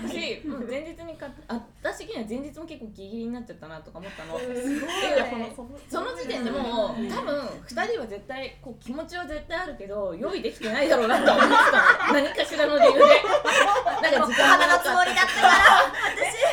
[0.07, 4.38] 私前日に買っあ私的には前日も結構ギリギリになっちゃったなとか思ったの。
[5.88, 12.14] その時点でもう多分2人は絶対こう気持ちは絶対あるけど用意できてないだろうなと思ってたの。
[12.14, 15.55] 何かしらの理由でなんか時間がなかった花のつもりだったから。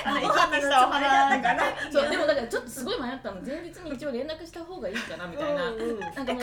[0.06, 3.42] あの生き生きしたお花だからそうでもだからちょっとすごい迷ったの。
[3.42, 6.40] 前日に一応連絡した方がいいかなみたいな、なんかも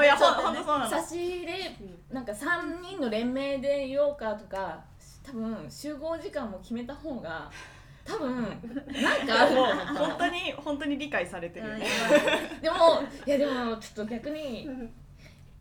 [0.00, 0.90] ういやほんほんとそうなの。
[0.90, 1.76] 差し入れ
[2.12, 4.84] なんか3人の連名で言おうかとか
[5.24, 7.50] 多分集合時間も決めた方が
[8.04, 9.54] 多分なんかある。
[9.54, 11.66] もうと思ったの本当に本当に理解されてる
[12.60, 14.68] でもいやでもちょっと逆に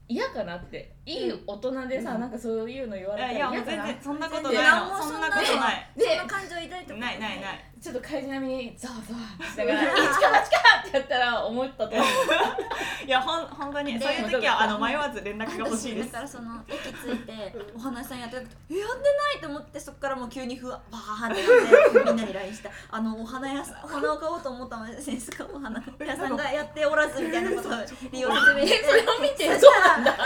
[0.08, 4.56] 嫌かなっていい大人でさ、なんかそういうの言われたいやいやもうら嫌かな全然そんなことない。
[4.56, 5.90] のそんなことない。
[5.96, 7.64] でその感情抱いたことないないない。
[7.80, 12.08] ちょっと怪人並みにざわざわしながら「一か八か!」ってやったら思ったと思う。
[13.06, 16.12] いやほん本当にでそういう時はあの迷わず連絡が欲しいです。
[16.12, 21.48] だからその駅着いてお花屋さんやってなくて「えやってない!」と思ってそこからもう急にふわバーンって
[21.96, 22.72] なってみんなに LINE した。
[22.90, 27.72] あのお花屋さんお花を買おうと思ったのですがお花屋さんがやっておらずみたいなことを
[28.12, 28.84] 利用説明して。
[28.90, 30.18] それを見てそそうなんだ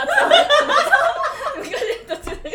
[0.72, 1.72] って昔
[2.06, 2.50] 途中で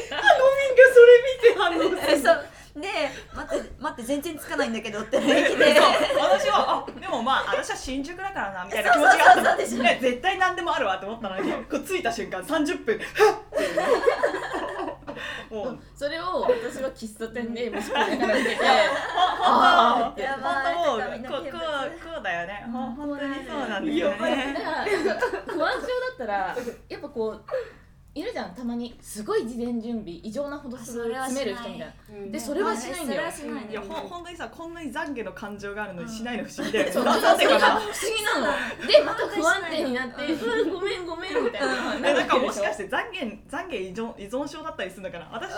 [1.57, 2.45] 反応えそう
[2.79, 2.87] で
[3.33, 5.33] 待って待って全然つかないんだけどって来て
[6.19, 9.31] 私はあでもまあ私は新宿だからなみたいな気持ちが。
[9.31, 12.99] あったそうそうそうそうでしょね絶対何でもあるわと思ったのにこう着いた瞬間30分。
[15.49, 15.79] もう。
[15.95, 18.55] それを私は喫茶店で息子にながら見て。
[18.55, 21.61] てあ本やばい当もうこうこう
[22.13, 22.63] こうだよね。
[22.71, 24.15] 本当にそうなんですよね。
[25.47, 26.55] 不安症だったら
[26.89, 27.43] やっぱこう
[28.17, 28.97] いるじゃんたまに。
[29.01, 31.93] すごい事前準備異常なほどするそれはしない詰める人みたいな。
[32.09, 33.21] うんでそれはしないんだよ。
[33.67, 33.89] いいやほん。
[34.07, 37.03] 本当にさこんなに懺悔の感情があるのにしないの不思議だよう。
[37.03, 37.75] ななんでかな？
[37.75, 38.87] 不思議なの。
[38.87, 40.65] でまた不安定になって「う。
[40.67, 40.73] ん。
[40.73, 41.61] ごめんごめん」みたい
[42.01, 45.29] なえなんかもしかてして懺悔懺悔依存依存症だったりするのかな？
[45.31, 45.51] 私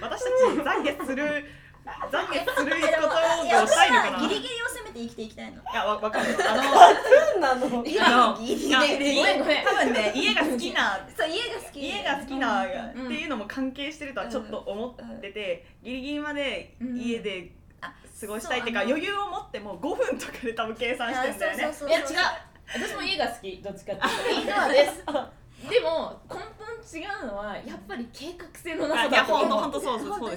[0.00, 1.44] たち懺悔する
[1.84, 8.68] 懺悔することいや私がしたいのかなギリギリを攻めて生きていきたいのやわわかる あのなのギリギ
[8.98, 22.06] リごめんごめん多分ね家が好きなそう家が好き家が好きなっうんていうのも関係してるとはちょっと思ってて、ギリギリまで家であ過ごしたいっていうか余裕を持っても5分とかで多分計算してんだよねいや違う
[22.72, 25.04] 私も家が好きどっちかっていうとインドアです
[25.68, 26.44] でも根本
[26.84, 29.48] 違うのはやっぱり計画性のなさだと思う。
[29.48, 30.36] ほんとほんとそうそう そうで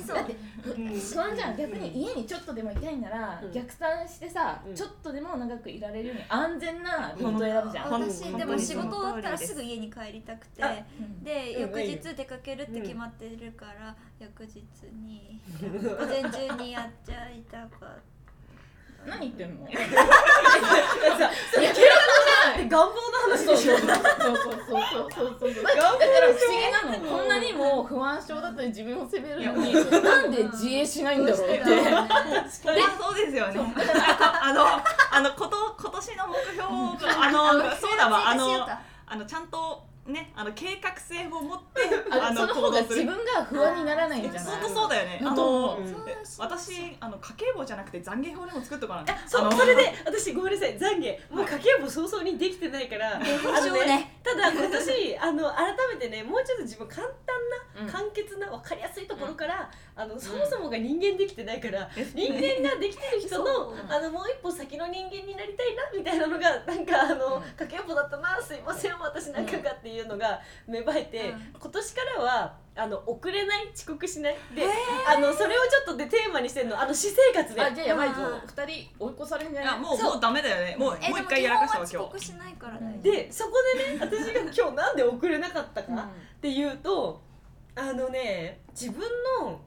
[0.99, 1.57] す不安じゃん。
[1.57, 4.75] 逆に家にちょっとでもいたいなら、うん逆算してさ、うん。
[4.75, 9.53] ちょっとでも長くいられるように安全なルート選ぶじゃん、私でも仕事終わったらす。
[9.53, 10.63] ぐ家に帰りたくて。
[10.99, 11.23] うん。
[11.23, 11.61] でうん。
[11.61, 14.61] 翌日出かけるって決まってるから翌日
[14.93, 17.87] に午前中にやっちゃいたかった。
[19.05, 19.65] 何言ってんの？
[19.67, 19.71] さ
[21.53, 23.16] それ願望の話そうでしょ
[23.57, 26.01] そうそうそうそうそうそうだから不思
[26.53, 33.59] 議なのこんなにも不安症だったり自分を責めるのになんで自衛しないんだろうってそうですよね
[34.41, 34.65] あの
[35.11, 38.67] あのこと今年の目標あのそうだわあの
[39.09, 43.05] あのちゃんとねあの計画性を持って あのあその方が行動する。
[43.05, 44.59] 自分が不安にならないんじゃない？
[44.61, 45.21] 本当そうだよね。
[45.21, 49.13] あのうんえ私あの家計簿じゃなくて懺悔表でも作っとかな。
[49.13, 51.33] いそうそれで私ごめんなさい懺悔。
[51.35, 53.19] もう家計簿早々にできてないから。
[53.19, 54.17] ね。
[54.23, 57.35] ただ今年あの改めてねもうちょっと自分簡単
[57.79, 57.85] うん。
[57.87, 67.43] な簡潔な分かりやすいところから、あのそもそもが人間できてないから、人間ができてる人のあのもう一歩先の人間になりたいなみたいなのがなんかあの、うん。
[67.55, 71.53] 家計簿だったなすいません私なんかがっていうのが芽生えて、うん。
[71.59, 74.63] 今年からはあの遅れない遅刻しないで、
[75.07, 77.61] あのそれをちょっとでテーマにしてるのあの私生活で。
[77.61, 78.15] あじゃあやばいぞ。
[78.21, 78.47] うん。
[78.47, 79.79] 二人追い越されんじゃない？
[79.79, 80.75] もうもうダメだよね。
[80.77, 87.21] もうえもう一回やらかしたわ今日遅刻しないからでそこでね 私が今日なんで遅れなかったか、っていうと
[87.75, 89.01] あのね自分
[89.41, 89.59] の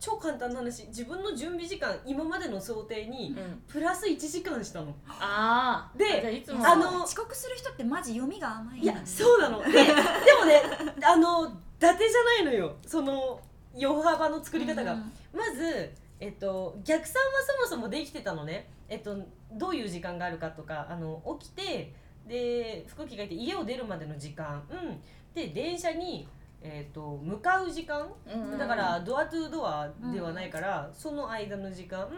[0.00, 0.86] 超簡単な話。
[0.88, 3.36] 自分の準備時間今までの想定に
[3.66, 4.94] プラス1時間したの。
[5.08, 9.62] ああであいつもあの遅刻する人ってマジ読みが甘いいやそうなの。
[9.62, 10.62] ででもね
[11.02, 12.76] あの伊達じゃないのよ。
[12.86, 13.40] その
[13.74, 15.12] 余幅の作り方が、うん。
[15.32, 17.30] まず、えっと、逆算は
[17.68, 19.16] そもそもできてたのね、えっと、
[19.52, 21.94] どういう時間があるかとかあの起きて
[22.26, 25.00] で服着替えて家を出るまでの時間、うん、
[25.34, 26.28] で電車に、
[26.60, 28.08] えっと、向かう時間？
[28.26, 32.08] うんだからドアトゥードアではないから、その間の時間？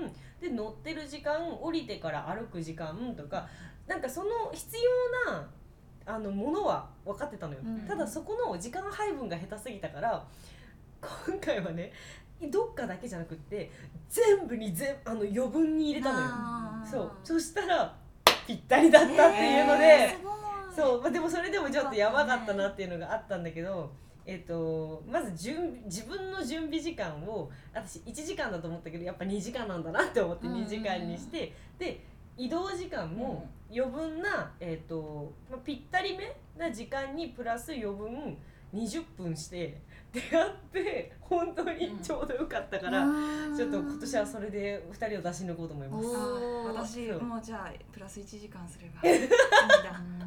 [0.40, 3.14] で乗ってる時間降りてから歩く時間？
[3.16, 3.46] とか
[3.86, 4.76] なんかその必
[5.26, 5.48] 要な
[6.06, 10.24] あのものは分かってたのよ、うんただそこの時間配分が下手すぎたから
[11.26, 11.92] 今回はね
[12.50, 13.70] どっかだけじゃなくって
[14.08, 16.26] 全部に全あの余分に入れたのよ。
[16.90, 17.12] そう。
[17.22, 17.94] そしたら
[18.46, 20.16] ぴったりだったっていうので、
[20.74, 23.92] そう、まあ、でもそれでもちょっとやばかったなっていうのがあったんだけど、
[24.26, 32.04] えっとまず準備自分の準備時間を私1時間だと思ったけどやっぱ2時間なんだなって思ってうんうんうん2時間にして、で
[32.36, 38.36] 移動時間も余分な、えっとまあ、ぴったりめな時間にプラス余分
[38.74, 39.80] 20分して
[40.12, 43.06] 出会って本当にちょうどよかったから、
[43.56, 46.06] ちょっと今年はそれで2人を出し抜こうと思います。
[46.66, 49.30] 私もうじゃあプラス1時間すれば いいんだ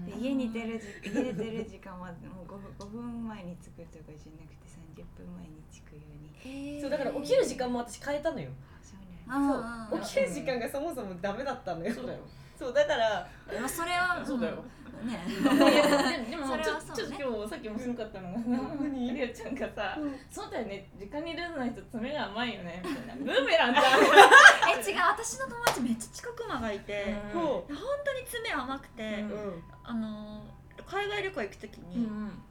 [0.06, 4.68] で家に出る時家で出る時間はもう 5, 5分前に作るとかじゃなくて
[4.98, 6.82] 30分前に作るように。
[6.82, 8.50] そうだから起きる時間も私変えたのよ。
[8.82, 11.94] そうねそう起きる時間がそもそもダメだったのよ。
[11.94, 12.20] そうだよ。
[12.58, 13.28] そうだから
[13.60, 14.64] まあそれはそうだよ
[15.02, 15.26] ね。
[16.30, 18.44] でもそれちょっと今日さっき面白かったのがさ
[18.82, 19.98] 何りおちゃんがさ
[20.32, 23.16] 「そうだよね時間に出ない人爪が甘いよね」みたいな。
[23.16, 23.86] ブーメランじゃん。
[23.86, 25.00] え違う。
[25.12, 27.38] 私の友達めっちゃ近くマがいて、う。
[27.38, 27.66] ん本
[28.06, 29.24] 当に爪甘くて、
[29.84, 30.44] あの
[30.86, 32.44] 海外旅行行く時に、うん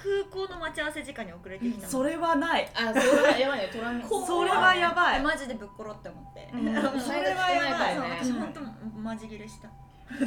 [0.00, 2.70] 空港の待ち合わせ時間に遅れてきたの、それはない。
[2.72, 5.18] あそれはやばいねトランそれはやばい。
[5.18, 7.00] えマジでぶっころって思って、うん。
[7.00, 8.16] それはやばいね。
[8.22, 8.60] 私本当
[9.00, 9.68] マジ切れした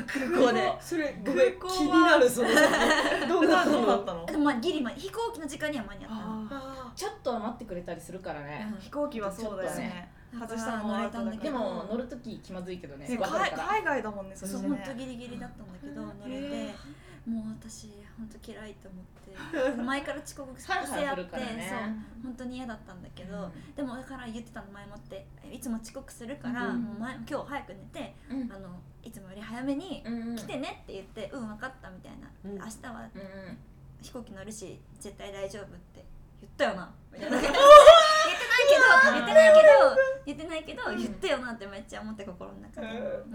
[0.08, 0.54] 空港。
[0.54, 0.74] で。
[0.80, 4.26] それごめん気になるその先どうだったどうだっのたの？
[4.26, 8.68] でもまあギリま飛行機の時間には間に合ったちょっと待ってくれたりするからね。
[8.72, 8.78] うん。
[8.78, 10.12] ー飛行機はそうだよね。
[10.34, 16.76] 外したのもアウトだからでも乗るとき気まずいけどね海海外だもんねそそうしてね本当ギリギリだったんだけど乗れて。
[17.22, 21.68] もう私本当嫌いと思って前から遅刻癖あってからね。
[21.70, 23.76] そう本当に嫌だったんだけど、うん。
[23.76, 26.84] でもだから言ってたの前もっていつも遅刻するから、うん。
[26.84, 28.52] もう前今日早く寝てうん。
[28.52, 30.36] あのいつもより早めにうん。
[30.36, 32.58] 来てねって言ってうん分かったみたいな、うん。
[32.58, 33.58] 明日はうん。
[34.02, 36.04] 飛行機乗るし絶対大丈夫って
[36.42, 37.38] 言ったよなみたいな
[39.14, 39.68] 言ってないけど
[40.26, 42.88] 言ってないけど言ってよなってめっちゃ思って心の中で、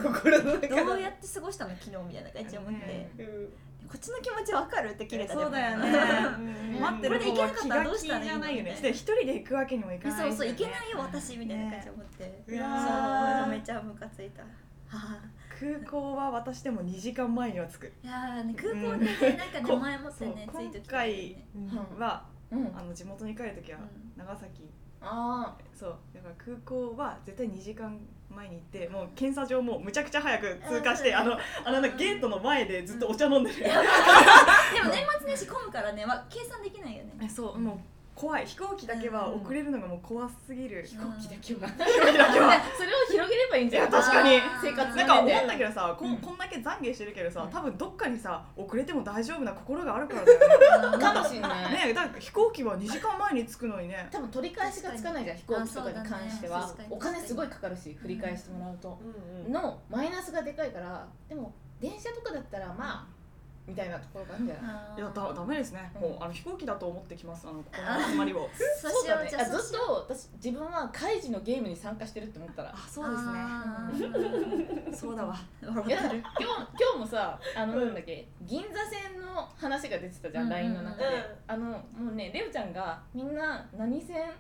[0.03, 3.49] 心の中どうやって過ごしたの昨日みたいな感じで思って、ねうん。
[3.87, 5.89] こっちの気持ち分かるって切れたそうだよね。
[5.89, 6.81] うん。
[6.81, 8.51] 待ってる方は気が気じこれで行けなかったらどうしたらいいのゃな。
[8.51, 8.79] いよね。
[8.83, 14.43] で一人で行くわけにもいかないそうそういですよねけないよ私みたいな感じで思って、そうめっちゃムカついた。
[14.43, 15.19] は
[15.59, 17.93] 空港は私でも2時間前には着く。
[18.03, 21.47] いやーね空港でねなんかねこ前もってねそうついときたいよね。
[21.55, 21.59] う
[21.95, 22.73] んはうん。
[22.77, 24.13] あの地元に帰る時はうん。
[24.17, 24.69] 長崎
[25.09, 33.77] あそうだから空港は絶対2時間前に行ってもう検査場もむちゃくちゃ早く通過してあのあのゲートの前でずっとお茶飲んでる、 でも
[34.91, 37.13] 年末年始混むからね、まあ、計算できないよね。
[37.23, 37.79] えそうもう
[38.17, 38.47] 怖い。
[38.47, 41.69] 飛行機だけは遅れるのがもう怖すぎる、飛行機だけは。
[41.85, 42.53] 飛行機だけは。
[42.75, 43.91] それを広げればいいんじゃん。
[43.91, 44.41] いや確かに。
[44.63, 46.13] 生活のなんか思うんだけどさこ,、うん。
[46.13, 47.51] ん、こんだけ懺悔してるけどさうん。
[47.51, 50.99] 多分どっかにさ遅れても大丈夫な心があるからだよね。
[51.05, 51.87] かもしんない。
[51.89, 54.09] ねだから飛行機は2時間前に着くのにね。
[54.11, 56.87] 多分取り返しがつかないじゃん飛行機とかに関しては、ね。
[56.89, 59.53] お金すごいかかるし振り返してもらうと、うんうん。
[59.53, 63.16] のマイナスがでかいからでも電車とかだったらまあ
[63.67, 66.01] みたいなところがあるんじゃないいやだダメですね、うん。
[66.03, 68.49] もうあの飛行機だと思ってきますあのこの集まりを。
[68.81, 69.31] そうしようね。
[69.37, 72.73] あずっと私自分はカイジのゲームに参加してるって思ったら。
[72.73, 75.37] あそうですねそうだわ。
[75.63, 80.51] いや今日今日もさあのなんだっけ銀座線の話が出てたじゃん、うん。
[80.51, 81.23] LINE の中で、うん。
[81.49, 84.31] あのもうねレオちゃんがみんな何線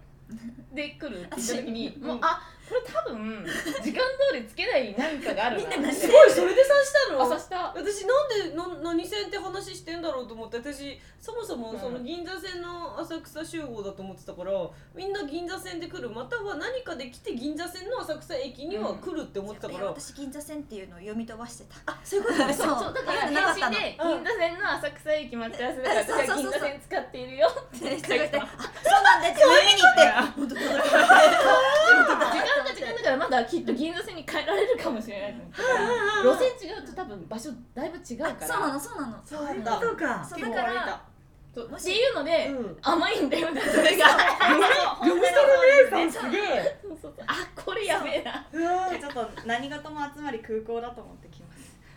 [0.72, 3.46] で来るって言った時にもうあこれ多分
[3.82, 4.00] 時間
[4.30, 5.68] 通りつけない何かがあるな。
[5.68, 7.22] みんな何すごいそれで刺したの？
[7.22, 7.72] 朝した。
[7.74, 14.52] 私なんでの何線って話してんだろうと思って私そもそもうんその銀座線の浅草集合だと思ってたから
[14.94, 21.92] みんな銀座線で来るまたは何かで来て銀座線の浅草駅には来るって思ってたから、私銀座線っていうのを読み飛ばしてた。
[21.92, 22.54] あそういうことね。
[22.54, 22.66] そう。
[22.68, 22.94] そう。
[22.94, 30.00] だから返信で銀座線の浅草駅待ち合わせだから私は銀座線使っているよってで人がいて あそうなんだって上見に行って
[30.36, 38.46] 本当だ時間が時間だからまだきっと銀座線に変えられるかもしれないと思って路線違うと多分場所だいぶ違うから。
[38.46, 39.20] そうなのそうなの。
[39.24, 41.02] そういうことかそうだから
[41.54, 42.76] そうっていうので、うん。
[42.82, 44.06] 甘いんだよねそれが
[45.00, 45.32] 読み取
[45.90, 46.78] るねすげえ。
[46.82, 47.24] そうそうそう。
[47.26, 48.46] あこれやべえな。
[48.52, 51.28] ちょっと何事も集まり空港だと思って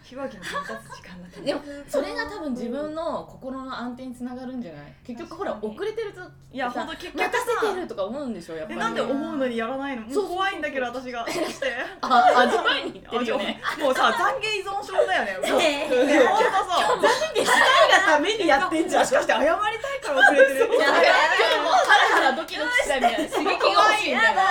[0.10, 4.93] きます飛行機の到達時間だとでもそれが多分自分の心の安定につながるんじゃない？
[5.06, 8.56] 結局ほら遅れてるといや本当結局待たせてるとか思うんでしょ？
[8.56, 8.80] やっぱり。
[8.80, 10.02] えなんで思うのにやらないの？
[10.04, 11.26] もそうう怖いんだけど私が。
[11.28, 11.67] そして。
[12.02, 13.62] あ味わいに行ってるよね。
[13.62, 15.52] あもうさ懺悔依存症だよね。
[15.52, 15.62] もう。
[15.62, 17.54] ええねほんとさ
[18.08, 19.02] がためにやってんじゃん。
[19.04, 19.58] もしかして謝りたい
[20.02, 20.56] から遅れてる。
[20.56, 23.30] いやもハラハラドキドキしたみたいな。
[23.30, 24.41] 刺激が欲しいみたいな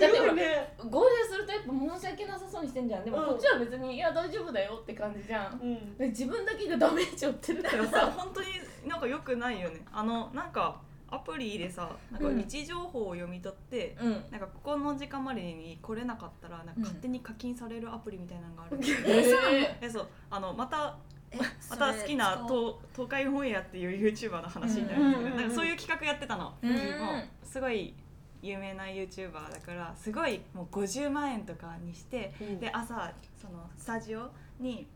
[0.00, 1.31] だってほらね合流するとやっ
[1.66, 3.04] ぱ申し訳なさそうにしてんじゃん。
[3.04, 3.26] でもうん。
[3.28, 5.60] こっちは別に「いや大丈夫だよ」って感じじゃん。
[5.60, 5.96] うん。
[5.96, 7.90] で自分だけがダメージ負ってるからさ。
[7.92, 8.48] さ 本当に
[8.86, 9.84] なんか良くないよね。
[9.92, 12.40] あのなんかアプリでさなんかうん。
[12.40, 14.24] 位置情報を読み取って、うん。
[14.30, 16.82] なんかここの時間までに来れなかったらなんかうん。
[16.82, 20.08] 勝手に課金されるアプリみたいなのがある、ええそう。
[20.30, 20.96] あのまた
[21.30, 21.38] え
[21.70, 25.36] また好きな東東海オンエアっていう YouTuber の話みたいなんですけど、うん。
[25.36, 26.70] なんかそういう企画やってたの、うん。
[26.70, 27.94] もうすごい
[28.42, 34.30] 有名な YouTuber だからすごいもう50万円とかにしてで朝そのスタジオ
[34.60, 34.86] に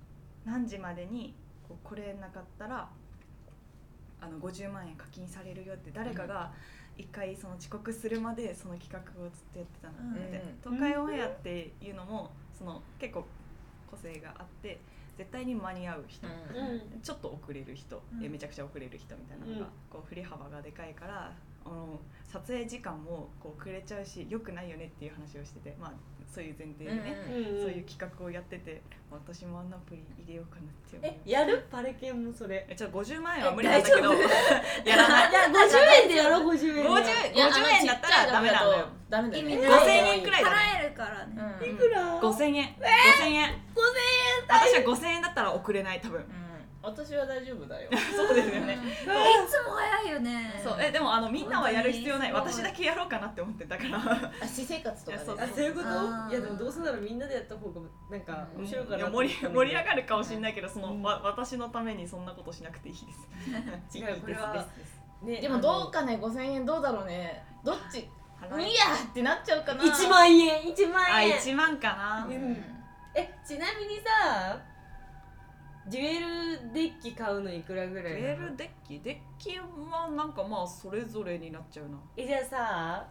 [0.45, 1.33] 何時までに
[1.69, 2.89] こう来れなかったら
[4.21, 6.53] あの50万円課金されるよって誰かが
[6.99, 13.27] 一回その遅刻するまでその企画をずっとやってたので、東海オンエアっていうのもその結構
[13.91, 14.81] 個性があって
[15.19, 16.27] 絶対に間に合う人、
[17.03, 21.33] ちょっと遅れる人、えめちゃくちゃ遅れる人みたいなのが、こう振り幅がでかいから
[21.67, 25.93] あの撮影時間もこう遅れちゃうしよくないよねっていう話をしててまあ
[26.27, 31.65] そういう前提でね、うんうん、そういう企画をやってて私もあんなアプリ入れようかなってえやる？
[31.71, 32.67] パレケンもそれ。
[32.69, 34.13] えちょっと50万円は無理なんだけど。
[34.85, 35.31] やらない。
[35.31, 37.03] いや50円でやろう 50円で 50,
[37.33, 38.87] 50円だったらダメなのよ。
[39.09, 42.53] ダメだよ、ね、5000円くらいだ、ね、払えるからね、いくら？5000円。
[42.53, 42.65] 5000円。
[43.17, 43.55] 5000円。
[44.49, 46.46] 私は5000円だったら送れない多分、うん
[46.87, 47.91] 私は大丈夫だよ。
[48.15, 48.75] そうですよね。
[48.75, 50.61] いつも早いよね。
[50.63, 50.77] そう。
[50.81, 52.33] えでもあのみんなはやる必要ない。
[52.33, 53.99] 私だけやろうかなって思ってたから。
[54.41, 55.39] 私生活とかそう。
[55.39, 55.89] そういうこと？
[56.31, 57.81] いやでもどうせならみんなでやった方が
[58.11, 63.13] なんか面白いかな盛り盛り上がるかもしれないけどその、わ私のためにそんなことしなくていいで
[63.91, 63.99] す。
[63.99, 64.65] 違うこれは
[65.23, 67.45] ね、でもどうかね5000円どうだろうね。
[67.65, 67.99] どっち？
[68.01, 68.09] いや
[69.11, 69.83] ってなっちゃうかな。
[69.83, 71.35] 1万円1万円。
[71.35, 72.65] あ1万かな、うん、
[73.15, 74.61] えちなみにさ
[75.89, 81.99] デュエルデッキ買うのいくらぐらいデュエルデッキデッキはなんかまあそれぞれになっちゃうな。
[82.17, 83.07] えじゃあさ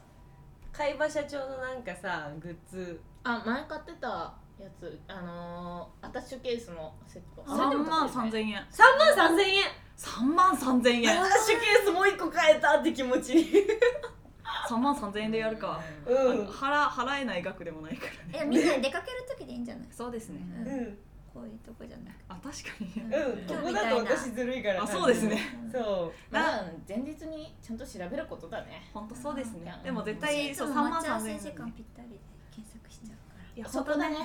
[0.73, 2.99] 海馬社長のなんかさグッズ。
[3.23, 4.99] あ前買ってたやつ。
[5.07, 7.43] あのー、アタッシュケースのセット。
[7.43, 8.65] 3万3000円。
[8.69, 8.83] 3
[9.17, 9.63] 万3000円
[9.97, 11.11] ？3万3000円。
[11.11, 13.45] アタッシュケースもう一個買えたって気持ちに。
[14.69, 18.33] 3万3000円でやるか、うん、払払えない額でもないからね。
[18.33, 19.87] いやみんな出かける時でいいんじゃない？
[19.91, 20.41] そうですね。
[20.65, 20.97] うん
[21.35, 23.03] こういうとこじゃないあ確かに。
[23.03, 23.45] うん。
[23.45, 24.83] ここだと私ずるいから。
[24.83, 25.37] あそうですね。
[25.69, 26.33] そう。
[26.33, 28.87] まあ前日にちゃんと調べることだね。
[28.93, 29.75] 本当そうですね。
[29.83, 31.37] でも絶対そう3万3000円。
[31.37, 32.19] 時間ぴったりで
[32.55, 33.43] 検索しちゃうから。
[33.53, 34.15] いやそこだね。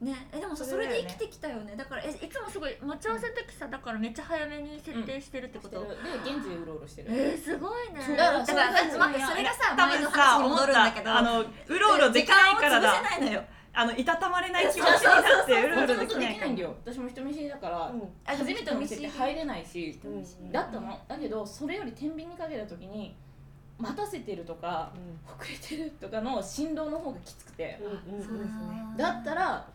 [0.00, 0.28] ね。
[0.30, 1.74] えでもさそれで生きてきたよね。
[1.74, 5.86] だからえいつもすごい待ち合わせの時さだからめっちゃ早めに設定してるってこと、で
[6.22, 7.08] 現地うろうろしてる。
[7.10, 8.16] えー、すごいね。
[8.16, 11.12] だからだから待ってそれがさ前の話に戻るんだけど。
[11.12, 11.44] あのう
[11.76, 12.92] ろうろできないからだ。
[12.92, 13.44] 時間を潰せないのよ
[13.74, 16.74] あのいたたまれない気持ちになってうろうろできないんだよ。
[16.84, 20.98] 私も人見知りだから、うん、初めての店って入れないし、うん、だったの。
[21.08, 23.16] だけどそれより天秤にかけた時に
[23.78, 28.44] 待たせてるとか、うん、遅れてるとかの振動の方がきつくて、そうですね
[28.98, 29.66] だったら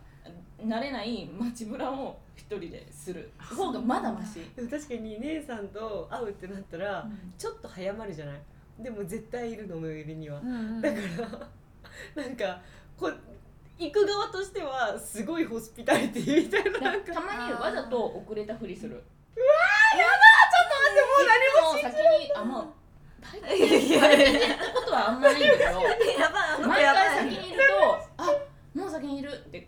[0.64, 3.32] 慣れない街ブラを一人でする。
[3.40, 8.40] 方がまだまし 確かに姉さんと会うってなったら、ちょっと早まるじゃない？
[8.80, 10.40] でも絶対いるの上には、
[10.82, 11.00] だか
[12.16, 12.62] らなんか
[12.96, 13.12] こ
[13.80, 18.96] 行く側としてはすごいホスピタリティみたいなたまにわざと遅れたふりする。
[18.96, 20.12] うわーやだ
[20.52, 21.94] ちょっと待ってもう何も先
[22.26, 22.66] にあもう
[23.22, 25.70] 大体言ったことはあんまないんだけど。
[26.68, 28.26] 毎回先にいるとあ
[28.74, 29.68] もう先にいるって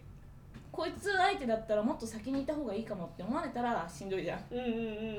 [0.80, 4.66] こいつ相手だったらもっと先にいた方がいいかもって思われたらしんどいじゃん,、うんうん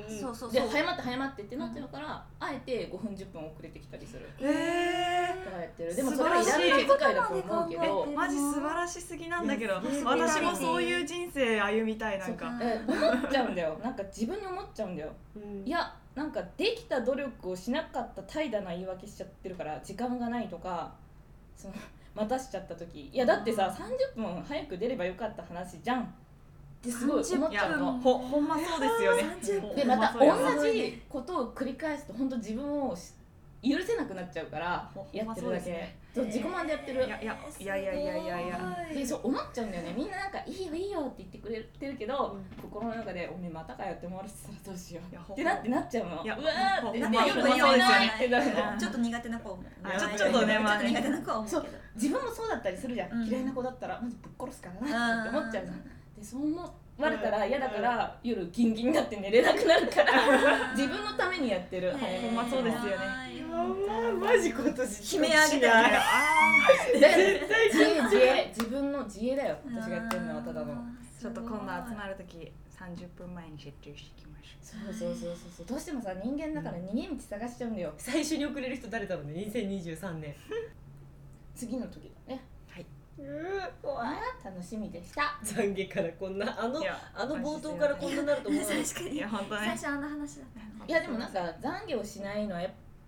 [0.09, 0.51] うんそうそうそう。
[0.53, 4.27] で早まって早まってってなっちゃうから、あえて5分10分遅れてきたりする。
[4.39, 5.95] へえとかやってる。
[5.95, 6.45] でもそれはい。
[6.47, 8.05] らない気遣いだと思うけど。
[8.07, 12.47] マジ素晴らしすぎなんだけど私もそういう人生歩みたいなんか。
[12.47, 13.77] 思っちゃうんだよ。
[13.83, 15.11] なんか自分に思っちゃうんだよ、
[15.63, 20.95] いやなんかできた努力をしなかった怠惰な言い訳しちゃってるから時間がないとか
[21.55, 21.75] その
[22.15, 23.09] 待たしちゃった時。
[23.13, 23.75] いやだってさ
[24.15, 26.03] 30分早く出ればよかった話じゃん。
[26.03, 26.05] っ
[26.81, 27.93] てすごい思っちゃうの。
[27.99, 29.75] ほほんまそうですよね。
[29.75, 32.95] でまた同じことを繰り返すと本当自分を
[33.63, 35.95] 許せなくなっちゃうからやってるだけ。
[36.13, 37.05] そう自己満でやってる。
[37.05, 37.35] いやいや
[37.77, 38.47] いやいやいやいや。
[38.47, 39.93] いやでそう思っちゃうんだよね。
[39.95, 45.31] みんななんか「いいよいいよ」って言ってくれてるけど、心の中で「おめえまたかよ」って思われてたらどうしよう。
[45.31, 46.23] ってなってなっちゃうの。
[46.23, 47.33] いやうわーってないっ
[48.17, 48.77] てなるの。
[48.79, 53.23] ちょっと苦手な子ちょっとねまあ苦手な子そう自分もそうだったりするじゃん。
[53.27, 55.83] 嫌いな子だったらまずぶっ殺すからなって思っちゃうじゃん。
[56.17, 60.71] でそう思ってバレたら嫌だから夜ギンギンになって寝れなくなるから。
[60.77, 61.91] 自分のためにやってる。
[61.97, 63.41] ほんまそうですよね。
[64.21, 65.91] マジ今年悲鳴あげたい
[66.99, 69.57] 絶対自衛自衛自分の自衛だよ。
[69.65, 70.75] 私がやってるのはただの。
[71.19, 74.93] ちょっと今度集まる時30分前に設定していきましょう。
[74.93, 77.93] そうそうそうそうどうしてもさ人間だから逃げ道探しちゃうんだよ。
[77.97, 79.33] 最初に遅れる人誰だろうね。
[79.33, 80.35] 2023年。
[81.55, 82.10] 次の時
[84.43, 85.37] 楽しみでした。
[85.43, 86.81] 懺悔からこんなあの
[87.13, 89.09] あの冒頭からこんななると思う確か？
[89.09, 90.45] に本当、ね、最初あの話だっ
[90.79, 92.61] たいやでもなんか懺悔をしないのは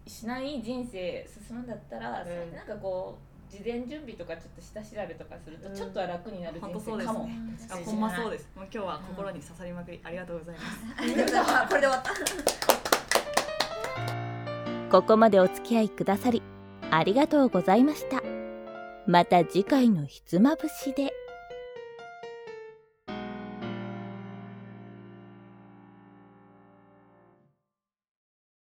[0.06, 8.49] しない人生進むんだったら、うん、なんかこう事前準備とかちょっと下調べとかするとちょっとは楽になる人生かも、うん、あほんまそうです。
[8.56, 10.68] もう今日は心に刺さりまくり、ありがとうございます。
[10.97, 12.12] ありがとうございますこれで終わった。
[14.97, 16.41] ここまでお付き合いくださり
[16.91, 18.32] ありがとうございました。
[19.06, 21.12] また次回のひつまぶしで。